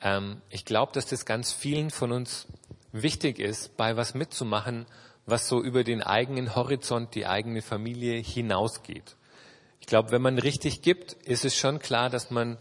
Ähm, 0.00 0.40
ich 0.50 0.64
glaube, 0.64 0.92
dass 0.92 1.06
das 1.06 1.24
ganz 1.24 1.52
vielen 1.52 1.90
von 1.90 2.12
uns 2.12 2.46
wichtig 2.92 3.38
ist, 3.38 3.76
bei 3.76 3.96
was 3.96 4.14
mitzumachen, 4.14 4.86
was 5.24 5.48
so 5.48 5.62
über 5.62 5.84
den 5.84 6.02
eigenen 6.02 6.54
Horizont, 6.54 7.14
die 7.14 7.26
eigene 7.26 7.62
Familie 7.62 8.20
hinausgeht. 8.20 9.16
Ich 9.80 9.86
glaube, 9.86 10.10
wenn 10.10 10.22
man 10.22 10.38
richtig 10.38 10.82
gibt, 10.82 11.12
ist 11.12 11.44
es 11.44 11.56
schon 11.56 11.78
klar, 11.78 12.10
dass 12.10 12.30
man 12.30 12.58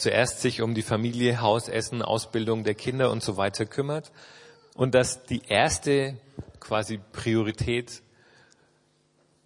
zuerst 0.00 0.40
sich 0.40 0.62
um 0.62 0.74
die 0.74 0.82
Familie, 0.82 1.40
Haus, 1.40 1.68
Essen, 1.68 2.02
Ausbildung 2.02 2.64
der 2.64 2.74
Kinder 2.74 3.10
und 3.10 3.22
so 3.22 3.36
weiter 3.36 3.66
kümmert 3.66 4.10
und 4.74 4.94
dass 4.94 5.24
die 5.24 5.42
erste 5.46 6.16
quasi 6.58 6.98
Priorität 7.12 8.02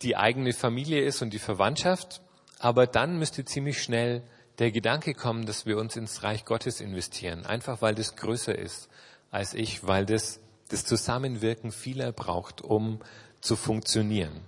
die 0.02 0.16
eigene 0.16 0.52
Familie 0.52 1.02
ist 1.02 1.22
und 1.22 1.32
die 1.32 1.38
Verwandtschaft. 1.38 2.20
Aber 2.58 2.86
dann 2.86 3.18
müsste 3.18 3.44
ziemlich 3.44 3.82
schnell 3.82 4.22
der 4.58 4.70
Gedanke 4.70 5.14
kommen, 5.14 5.46
dass 5.46 5.66
wir 5.66 5.78
uns 5.78 5.96
ins 5.96 6.22
Reich 6.22 6.44
Gottes 6.44 6.80
investieren. 6.80 7.44
Einfach 7.46 7.82
weil 7.82 7.94
das 7.94 8.16
größer 8.16 8.56
ist 8.56 8.88
als 9.30 9.54
ich, 9.54 9.86
weil 9.86 10.06
das 10.06 10.40
das 10.68 10.84
Zusammenwirken 10.84 11.72
vieler 11.72 12.12
braucht, 12.12 12.62
um 12.62 13.00
zu 13.40 13.56
funktionieren. 13.56 14.40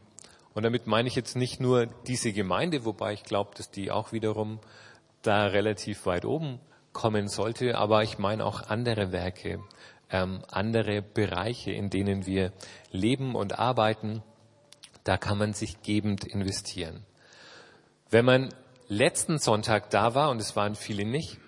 Und 0.55 0.62
damit 0.62 0.87
meine 0.87 1.09
ich 1.09 1.14
jetzt 1.14 1.37
nicht 1.37 1.61
nur 1.61 1.87
diese 2.07 2.33
Gemeinde, 2.33 2.85
wobei 2.85 3.12
ich 3.12 3.25
glaube, 3.25 3.51
dass 3.57 3.71
die 3.71 3.90
auch 3.90 4.12
wiederum 4.12 4.59
da 5.27 5.47
relativ 5.47 6.07
weit 6.07 6.25
oben 6.25 6.61
kommen 6.93 7.29
sollte, 7.29 7.77
aber 7.77 8.03
ich 8.03 8.19
meine 8.19 8.45
auch 8.45 8.69
andere 8.69 9.12
Werke, 9.12 9.61
ähm, 10.11 10.43
andere 10.51 11.03
Bereiche, 11.03 11.73
in 11.73 11.91
denen 11.91 12.27
wir 12.27 12.53
leben 12.91 13.35
und 13.35 13.59
arbeiten. 13.59 14.23
Da 15.05 15.17
kann 15.17 15.39
man 15.39 15.53
sich 15.53 15.83
gebend 15.83 16.25
investieren. 16.25 17.05
Wenn 18.11 18.25
man 18.25 18.55
letzten 18.89 19.39
Sonntag 19.39 19.91
da 19.91 20.15
war, 20.15 20.31
und 20.31 20.41
es 20.41 20.57
waren 20.57 20.75
viele 20.75 21.05
nicht, 21.05 21.39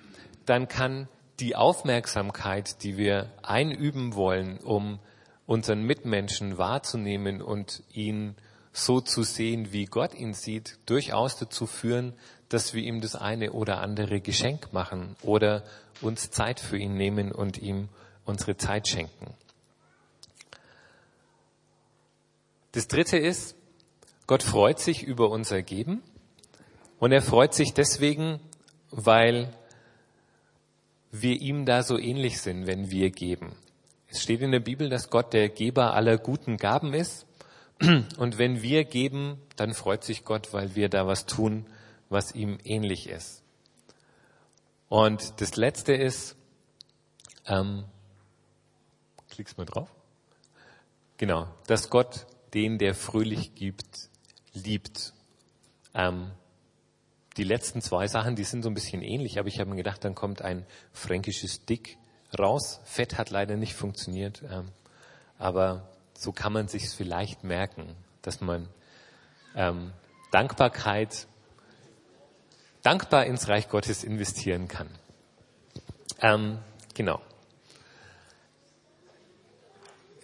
dann 0.44 0.68
kann 0.68 1.08
die 1.40 1.56
Aufmerksamkeit, 1.56 2.82
die 2.82 2.96
wir 2.96 3.30
einüben 3.42 4.14
wollen, 4.14 4.58
um 4.58 4.98
unseren 5.46 5.82
Mitmenschen 5.82 6.58
wahrzunehmen 6.58 7.40
und 7.40 7.82
ihn 7.92 8.34
so 8.72 9.00
zu 9.00 9.22
sehen, 9.22 9.72
wie 9.72 9.86
Gott 9.86 10.14
ihn 10.14 10.34
sieht, 10.34 10.78
durchaus 10.86 11.36
dazu 11.36 11.66
führen, 11.66 12.14
dass 12.48 12.74
wir 12.74 12.82
ihm 12.82 13.00
das 13.00 13.14
eine 13.14 13.52
oder 13.52 13.80
andere 13.80 14.20
Geschenk 14.20 14.72
machen 14.72 15.16
oder 15.22 15.62
uns 16.00 16.30
Zeit 16.30 16.60
für 16.60 16.78
ihn 16.78 16.94
nehmen 16.94 17.32
und 17.32 17.58
ihm 17.58 17.88
unsere 18.24 18.56
Zeit 18.56 18.88
schenken. 18.88 19.34
Das 22.72 22.88
dritte 22.88 23.16
ist, 23.16 23.56
Gott 24.26 24.42
freut 24.42 24.78
sich 24.78 25.02
über 25.02 25.30
unser 25.30 25.62
Geben 25.62 26.02
und 26.98 27.12
er 27.12 27.22
freut 27.22 27.54
sich 27.54 27.72
deswegen, 27.72 28.40
weil 28.90 29.52
wir 31.10 31.40
ihm 31.40 31.64
da 31.64 31.82
so 31.82 31.98
ähnlich 31.98 32.40
sind, 32.40 32.66
wenn 32.66 32.90
wir 32.90 33.10
geben. 33.10 33.56
Es 34.08 34.22
steht 34.22 34.40
in 34.40 34.52
der 34.52 34.60
Bibel, 34.60 34.88
dass 34.88 35.10
Gott 35.10 35.32
der 35.32 35.48
Geber 35.48 35.94
aller 35.94 36.18
guten 36.18 36.56
Gaben 36.56 36.94
ist. 36.94 37.26
Und 38.18 38.38
wenn 38.38 38.62
wir 38.62 38.84
geben, 38.84 39.38
dann 39.56 39.74
freut 39.74 40.02
sich 40.02 40.24
Gott, 40.24 40.52
weil 40.52 40.74
wir 40.74 40.88
da 40.88 41.06
was 41.06 41.26
tun, 41.26 41.66
was 42.08 42.34
ihm 42.34 42.58
ähnlich 42.64 43.08
ist. 43.08 43.42
Und 44.88 45.40
das 45.40 45.56
Letzte 45.56 45.92
ist, 45.92 46.36
ähm, 47.46 47.84
klickst 49.28 49.58
mal 49.58 49.64
drauf. 49.64 49.88
Genau, 51.18 51.48
dass 51.66 51.90
Gott 51.90 52.26
den, 52.54 52.78
der 52.78 52.94
fröhlich 52.94 53.54
gibt, 53.54 54.08
liebt. 54.54 55.12
Ähm, 55.94 56.30
die 57.36 57.44
letzten 57.44 57.80
zwei 57.82 58.08
Sachen, 58.08 58.34
die 58.34 58.44
sind 58.44 58.62
so 58.62 58.70
ein 58.70 58.74
bisschen 58.74 59.02
ähnlich, 59.02 59.38
aber 59.38 59.48
ich 59.48 59.60
habe 59.60 59.70
mir 59.70 59.76
gedacht, 59.76 60.04
dann 60.04 60.14
kommt 60.14 60.42
ein 60.42 60.66
fränkisches 60.92 61.64
Dick 61.64 61.98
raus. 62.36 62.80
Fett 62.84 63.16
hat 63.18 63.30
leider 63.30 63.56
nicht 63.56 63.74
funktioniert, 63.74 64.42
ähm, 64.50 64.70
aber 65.38 65.88
so 66.16 66.32
kann 66.32 66.52
man 66.52 66.68
sich 66.68 66.88
vielleicht 66.90 67.44
merken, 67.44 67.94
dass 68.22 68.40
man 68.40 68.68
ähm, 69.54 69.92
Dankbarkeit, 70.32 71.28
dankbar 72.88 73.26
ins 73.26 73.48
Reich 73.48 73.68
Gottes 73.68 74.02
investieren 74.02 74.66
kann. 74.66 74.88
Ähm, 76.22 76.58
genau. 76.94 77.20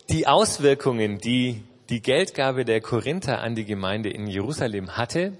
Die 0.09 0.27
Auswirkungen, 0.27 1.18
die 1.18 1.62
die 1.90 2.00
Geldgabe 2.00 2.64
der 2.64 2.81
Korinther 2.81 3.42
an 3.42 3.55
die 3.55 3.66
Gemeinde 3.66 4.09
in 4.09 4.27
Jerusalem 4.27 4.96
hatte, 4.96 5.37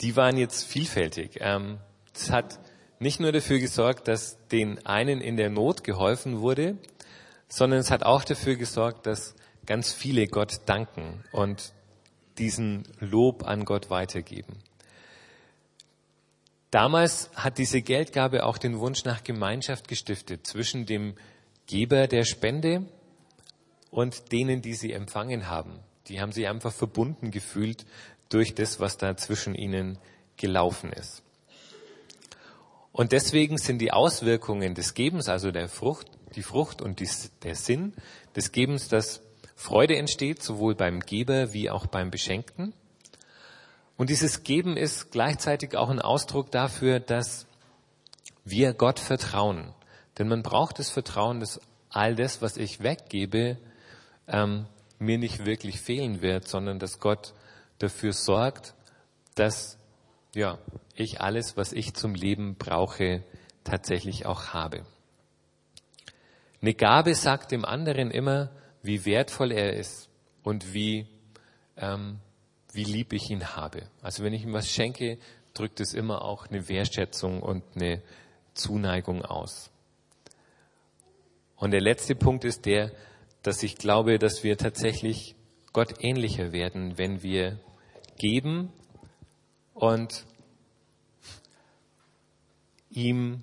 die 0.00 0.16
waren 0.16 0.38
jetzt 0.38 0.64
vielfältig. 0.64 1.36
Ähm, 1.40 1.80
es 2.14 2.30
hat 2.30 2.58
nicht 2.98 3.20
nur 3.20 3.32
dafür 3.32 3.58
gesorgt, 3.58 4.08
dass 4.08 4.38
den 4.48 4.86
einen 4.86 5.20
in 5.20 5.36
der 5.36 5.50
Not 5.50 5.84
geholfen 5.84 6.40
wurde, 6.40 6.78
sondern 7.48 7.80
es 7.80 7.90
hat 7.90 8.04
auch 8.04 8.24
dafür 8.24 8.56
gesorgt, 8.56 9.04
dass 9.06 9.34
ganz 9.66 9.92
viele 9.92 10.26
Gott 10.26 10.62
danken 10.64 11.24
und 11.30 11.74
diesen 12.38 12.84
Lob 13.00 13.46
an 13.46 13.66
Gott 13.66 13.90
weitergeben. 13.90 14.56
Damals 16.70 17.30
hat 17.34 17.58
diese 17.58 17.80
Geldgabe 17.80 18.44
auch 18.44 18.58
den 18.58 18.78
Wunsch 18.78 19.04
nach 19.04 19.24
Gemeinschaft 19.24 19.88
gestiftet 19.88 20.46
zwischen 20.46 20.84
dem 20.84 21.14
Geber 21.66 22.06
der 22.06 22.24
Spende 22.24 22.84
und 23.90 24.32
denen, 24.32 24.60
die 24.60 24.74
sie 24.74 24.92
empfangen 24.92 25.48
haben. 25.48 25.80
Die 26.08 26.20
haben 26.20 26.32
sich 26.32 26.46
einfach 26.46 26.72
verbunden 26.72 27.30
gefühlt 27.30 27.86
durch 28.28 28.54
das, 28.54 28.80
was 28.80 28.98
da 28.98 29.16
zwischen 29.16 29.54
ihnen 29.54 29.98
gelaufen 30.36 30.92
ist. 30.92 31.22
Und 32.92 33.12
deswegen 33.12 33.58
sind 33.58 33.78
die 33.78 33.92
Auswirkungen 33.92 34.74
des 34.74 34.94
Gebens, 34.94 35.28
also 35.28 35.50
der 35.50 35.68
Frucht, 35.68 36.10
die 36.34 36.42
Frucht 36.42 36.82
und 36.82 37.00
die, 37.00 37.08
der 37.42 37.54
Sinn 37.54 37.94
des 38.34 38.52
Gebens, 38.52 38.88
dass 38.88 39.22
Freude 39.54 39.96
entsteht, 39.96 40.42
sowohl 40.42 40.74
beim 40.74 41.00
Geber 41.00 41.52
wie 41.52 41.70
auch 41.70 41.86
beim 41.86 42.10
Beschenkten. 42.10 42.74
Und 43.98 44.10
dieses 44.10 44.44
Geben 44.44 44.76
ist 44.76 45.10
gleichzeitig 45.10 45.76
auch 45.76 45.90
ein 45.90 46.00
Ausdruck 46.00 46.52
dafür, 46.52 47.00
dass 47.00 47.46
wir 48.44 48.72
Gott 48.72 49.00
vertrauen. 49.00 49.74
Denn 50.16 50.28
man 50.28 50.42
braucht 50.42 50.78
das 50.78 50.88
Vertrauen, 50.88 51.40
dass 51.40 51.60
all 51.90 52.14
das, 52.14 52.40
was 52.40 52.56
ich 52.56 52.80
weggebe, 52.80 53.58
ähm, 54.28 54.66
mir 55.00 55.18
nicht 55.18 55.44
wirklich 55.44 55.80
fehlen 55.80 56.22
wird, 56.22 56.46
sondern 56.46 56.78
dass 56.78 57.00
Gott 57.00 57.34
dafür 57.80 58.12
sorgt, 58.12 58.74
dass 59.34 59.78
ja, 60.32 60.58
ich 60.94 61.20
alles, 61.20 61.56
was 61.56 61.72
ich 61.72 61.94
zum 61.94 62.14
Leben 62.14 62.54
brauche, 62.54 63.24
tatsächlich 63.64 64.26
auch 64.26 64.48
habe. 64.52 64.86
Eine 66.62 66.74
Gabe 66.74 67.16
sagt 67.16 67.50
dem 67.50 67.64
anderen 67.64 68.12
immer, 68.12 68.50
wie 68.80 69.04
wertvoll 69.04 69.50
er 69.50 69.72
ist 69.72 70.08
und 70.44 70.72
wie, 70.72 71.08
ähm, 71.76 72.20
wie 72.72 72.84
lieb 72.84 73.12
ich 73.12 73.30
ihn 73.30 73.56
habe. 73.56 73.88
Also 74.02 74.22
wenn 74.24 74.32
ich 74.32 74.44
ihm 74.44 74.52
was 74.52 74.68
schenke, 74.68 75.18
drückt 75.54 75.80
es 75.80 75.94
immer 75.94 76.22
auch 76.22 76.46
eine 76.46 76.68
Wertschätzung 76.68 77.42
und 77.42 77.64
eine 77.74 78.02
Zuneigung 78.54 79.24
aus. 79.24 79.70
Und 81.56 81.72
der 81.72 81.80
letzte 81.80 82.14
Punkt 82.14 82.44
ist 82.44 82.66
der, 82.66 82.92
dass 83.42 83.62
ich 83.62 83.76
glaube, 83.76 84.18
dass 84.18 84.44
wir 84.44 84.56
tatsächlich 84.56 85.34
Gott 85.72 85.94
ähnlicher 86.00 86.52
werden, 86.52 86.98
wenn 86.98 87.22
wir 87.22 87.58
geben 88.16 88.72
und 89.74 90.24
ihm 92.90 93.42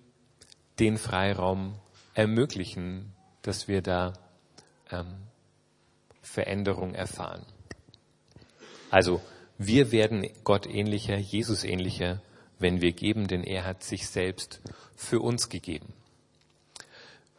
den 0.79 0.97
Freiraum 0.97 1.75
ermöglichen, 2.13 3.13
dass 3.41 3.67
wir 3.67 3.81
da 3.81 4.13
ähm, 4.91 5.15
Veränderung 6.21 6.93
erfahren. 6.93 7.45
Also 8.89 9.21
wir 9.57 9.91
werden 9.91 10.27
Gott 10.43 10.67
ähnlicher, 10.67 11.17
Jesus 11.17 11.63
ähnlicher, 11.63 12.21
wenn 12.59 12.81
wir 12.81 12.93
geben, 12.93 13.27
denn 13.27 13.43
er 13.43 13.65
hat 13.65 13.83
sich 13.83 14.07
selbst 14.07 14.61
für 14.95 15.19
uns 15.19 15.49
gegeben. 15.49 15.93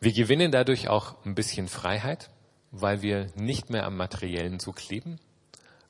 Wir 0.00 0.12
gewinnen 0.12 0.52
dadurch 0.52 0.88
auch 0.88 1.24
ein 1.24 1.34
bisschen 1.34 1.68
Freiheit, 1.68 2.30
weil 2.70 3.02
wir 3.02 3.28
nicht 3.34 3.70
mehr 3.70 3.86
am 3.86 3.96
Materiellen 3.96 4.60
so 4.60 4.72
kleben, 4.72 5.18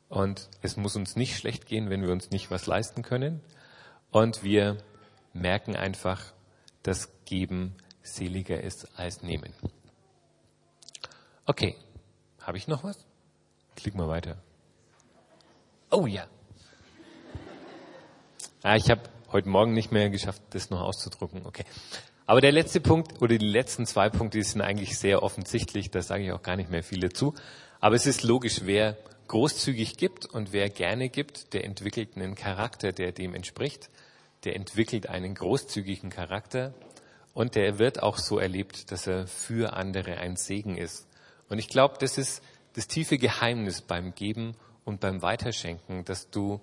und 0.09 0.49
es 0.63 0.77
muss 0.77 0.97
uns 0.97 1.17
nicht 1.17 1.37
schlecht 1.37 1.67
gehen, 1.67 1.91
wenn 1.91 2.03
wir 2.03 2.13
uns 2.13 2.31
nicht 2.31 2.51
was 2.51 2.67
leisten 2.67 3.03
können. 3.03 3.41
Und 4.11 4.43
wir 4.43 4.79
merken 5.33 5.75
einfach, 5.75 6.33
dass 6.83 7.11
Geben 7.25 7.75
seliger 8.03 8.61
ist 8.61 8.99
als 8.99 9.23
Nehmen. 9.23 9.53
Okay, 11.45 11.77
habe 12.41 12.57
ich 12.57 12.69
noch 12.69 12.85
was? 12.85 13.05
Klick 13.75 13.95
mal 13.95 14.09
weiter. 14.09 14.39
Oh 15.91 16.07
ja. 16.07 16.27
Ah, 18.63 18.75
ich 18.75 18.91
habe 18.91 19.03
heute 19.31 19.49
Morgen 19.49 19.73
nicht 19.73 19.93
mehr 19.93 20.11
geschafft, 20.11 20.43
das 20.51 20.71
noch 20.71 20.81
auszudrucken. 20.81 21.47
Okay. 21.47 21.65
Aber 22.27 22.41
der 22.41 22.51
letzte 22.51 22.81
Punkt 22.81 23.23
oder 23.23 23.39
die 23.39 23.47
letzten 23.47 23.87
zwei 23.87 24.09
Punkte 24.09 24.39
die 24.39 24.45
sind 24.45 24.63
eigentlich 24.63 24.99
sehr 24.99 25.23
offensichtlich. 25.23 25.93
Da 25.93 26.03
sage 26.03 26.25
ich 26.25 26.33
auch 26.33 26.43
gar 26.43 26.57
nicht 26.57 26.71
mehr 26.71 26.83
viel 26.83 26.99
dazu. 26.99 27.35
Aber 27.79 27.95
es 27.95 28.07
ist 28.07 28.25
logisch, 28.25 28.63
wer 28.65 28.97
großzügig 29.29 29.97
gibt 29.97 30.27
und 30.27 30.53
wer 30.53 30.71
gerne 30.71 31.09
gibt, 31.09 31.53
der 31.53 31.65
entwickelt 31.65 32.17
einen 32.17 32.35
Charakter, 32.35 32.91
der 32.91 33.13
dem 33.13 33.35
entspricht. 33.35 33.89
Der 34.43 34.57
entwickelt 34.57 35.09
einen 35.09 35.35
großzügigen 35.35 36.11
Charakter 36.11 36.75
und 37.33 37.55
der 37.55 37.79
wird 37.79 38.03
auch 38.03 38.19
so 38.19 38.39
erlebt, 38.39 38.91
dass 38.91 39.07
er 39.07 39.29
für 39.29 39.75
andere 39.75 40.17
ein 40.17 40.35
Segen 40.35 40.77
ist. 40.77 41.07
Und 41.49 41.59
ich 41.59 41.69
glaube, 41.69 41.95
das 42.01 42.19
ist 42.19 42.43
das 42.75 42.89
tiefe 42.89 43.19
Geheimnis 43.19 43.83
beim 43.83 44.15
Geben 44.15 44.57
und 44.87 45.01
beim 45.01 45.21
Weiterschenken, 45.21 46.07
dass 46.07 46.31
du 46.31 46.61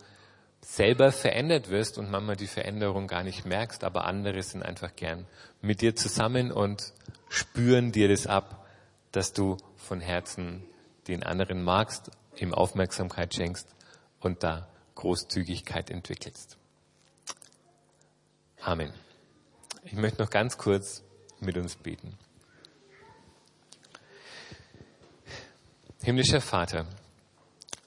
selber 0.61 1.11
verändert 1.11 1.69
wirst 1.69 1.99
und 1.99 2.09
manchmal 2.09 2.37
die 2.37 2.47
Veränderung 2.47 3.05
gar 3.05 3.23
nicht 3.23 3.45
merkst, 3.45 3.83
aber 3.83 4.05
andere 4.05 4.41
sind 4.41 4.63
einfach 4.63 4.95
gern 4.95 5.27
mit 5.61 5.81
dir 5.81 5.95
zusammen 5.95 6.51
und 6.51 6.93
spüren 7.29 7.91
dir 7.91 8.07
das 8.07 8.25
ab, 8.25 8.65
dass 9.11 9.33
du 9.33 9.57
von 9.75 10.01
Herzen 10.01 10.63
den 11.07 11.21
anderen 11.21 11.61
magst 11.61 12.09
ihm 12.41 12.53
Aufmerksamkeit 12.53 13.33
schenkst 13.33 13.67
und 14.19 14.43
da 14.43 14.67
Großzügigkeit 14.95 15.89
entwickelst. 15.89 16.57
Amen. 18.61 18.93
Ich 19.83 19.93
möchte 19.93 20.21
noch 20.21 20.29
ganz 20.29 20.57
kurz 20.57 21.03
mit 21.39 21.57
uns 21.57 21.75
beten. 21.75 22.17
Himmlischer 26.01 26.41
Vater, 26.41 26.85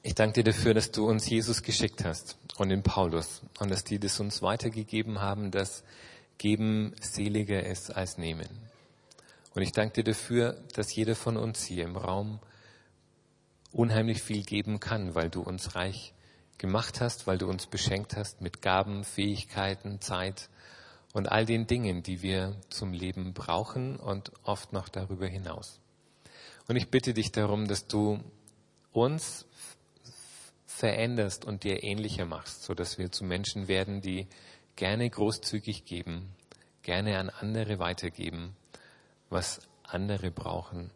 ich 0.07 0.15
danke 0.15 0.35
dir 0.35 0.53
dafür, 0.53 0.73
dass 0.73 0.93
du 0.93 1.09
uns 1.09 1.29
Jesus 1.29 1.65
geschickt 1.65 2.05
hast 2.05 2.39
und 2.59 2.69
den 2.69 2.85
Paulus 2.85 3.43
und 3.59 3.73
dass 3.73 3.83
die 3.83 3.99
das 3.99 4.21
uns 4.21 4.41
weitergegeben 4.41 5.21
haben, 5.21 5.51
dass 5.51 5.83
Geben 6.39 6.95
seliger 7.01 7.67
ist 7.67 7.91
als 7.91 8.17
Nehmen. 8.17 8.49
Und 9.57 9.63
ich 9.63 9.73
danke 9.73 9.95
dir 9.95 10.13
dafür, 10.13 10.63
dass 10.75 10.95
jeder 10.95 11.17
von 11.17 11.37
uns 11.37 11.65
hier 11.65 11.85
im 11.85 11.97
Raum 11.97 12.39
unheimlich 13.73 14.23
viel 14.23 14.45
geben 14.45 14.79
kann, 14.79 15.17
weil 15.17 15.29
du 15.29 15.41
uns 15.41 15.75
reich 15.75 16.15
gemacht 16.57 17.01
hast, 17.01 17.27
weil 17.27 17.39
du 17.39 17.49
uns 17.49 17.67
beschenkt 17.67 18.17
hast 18.17 18.41
mit 18.41 18.63
Gaben, 18.63 19.03
Fähigkeiten, 19.03 20.01
Zeit 20.01 20.51
und 21.15 21.33
all 21.33 21.47
den 21.47 21.67
Dingen, 21.67 22.05
die 22.05 22.23
wir 22.23 22.55
zum 22.71 22.93
Leben 22.93 23.35
brauchen 23.35 23.97
und 23.97 24.31
oft 24.45 24.73
noch 24.73 24.89
darüber 24.89 25.27
hinaus. 25.27 25.81
Und 26.69 26.77
ich 26.77 26.91
bitte 26.91 27.13
dich 27.13 27.33
darum, 27.33 27.67
dass 27.67 27.89
du 27.89 28.21
uns 28.93 29.47
veränderst 30.77 31.47
und 31.47 31.65
dir 31.65 31.83
ähnlicher 31.83 32.27
machst, 32.27 32.63
so 32.63 32.75
dass 32.75 32.99
wir 32.99 33.11
zu 33.11 33.25
Menschen 33.25 33.67
werden, 33.67 34.03
die 34.03 34.27
gerne 34.77 35.09
großzügig 35.09 35.87
geben, 35.87 36.35
gerne 36.83 37.19
an 37.19 37.31
andere 37.31 37.79
weitergeben, 37.79 38.55
was 39.31 39.61
andere 39.85 40.31
brauchen 40.31 40.91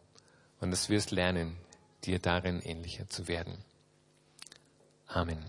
und 0.59 0.69
dass 0.69 0.89
wir 0.89 0.99
es 0.99 1.09
lernen, 1.09 1.57
dir 2.03 2.19
darin 2.19 2.61
ähnlicher 2.61 3.07
zu 3.07 3.27
werden. 3.27 3.57
Amen. 5.07 5.43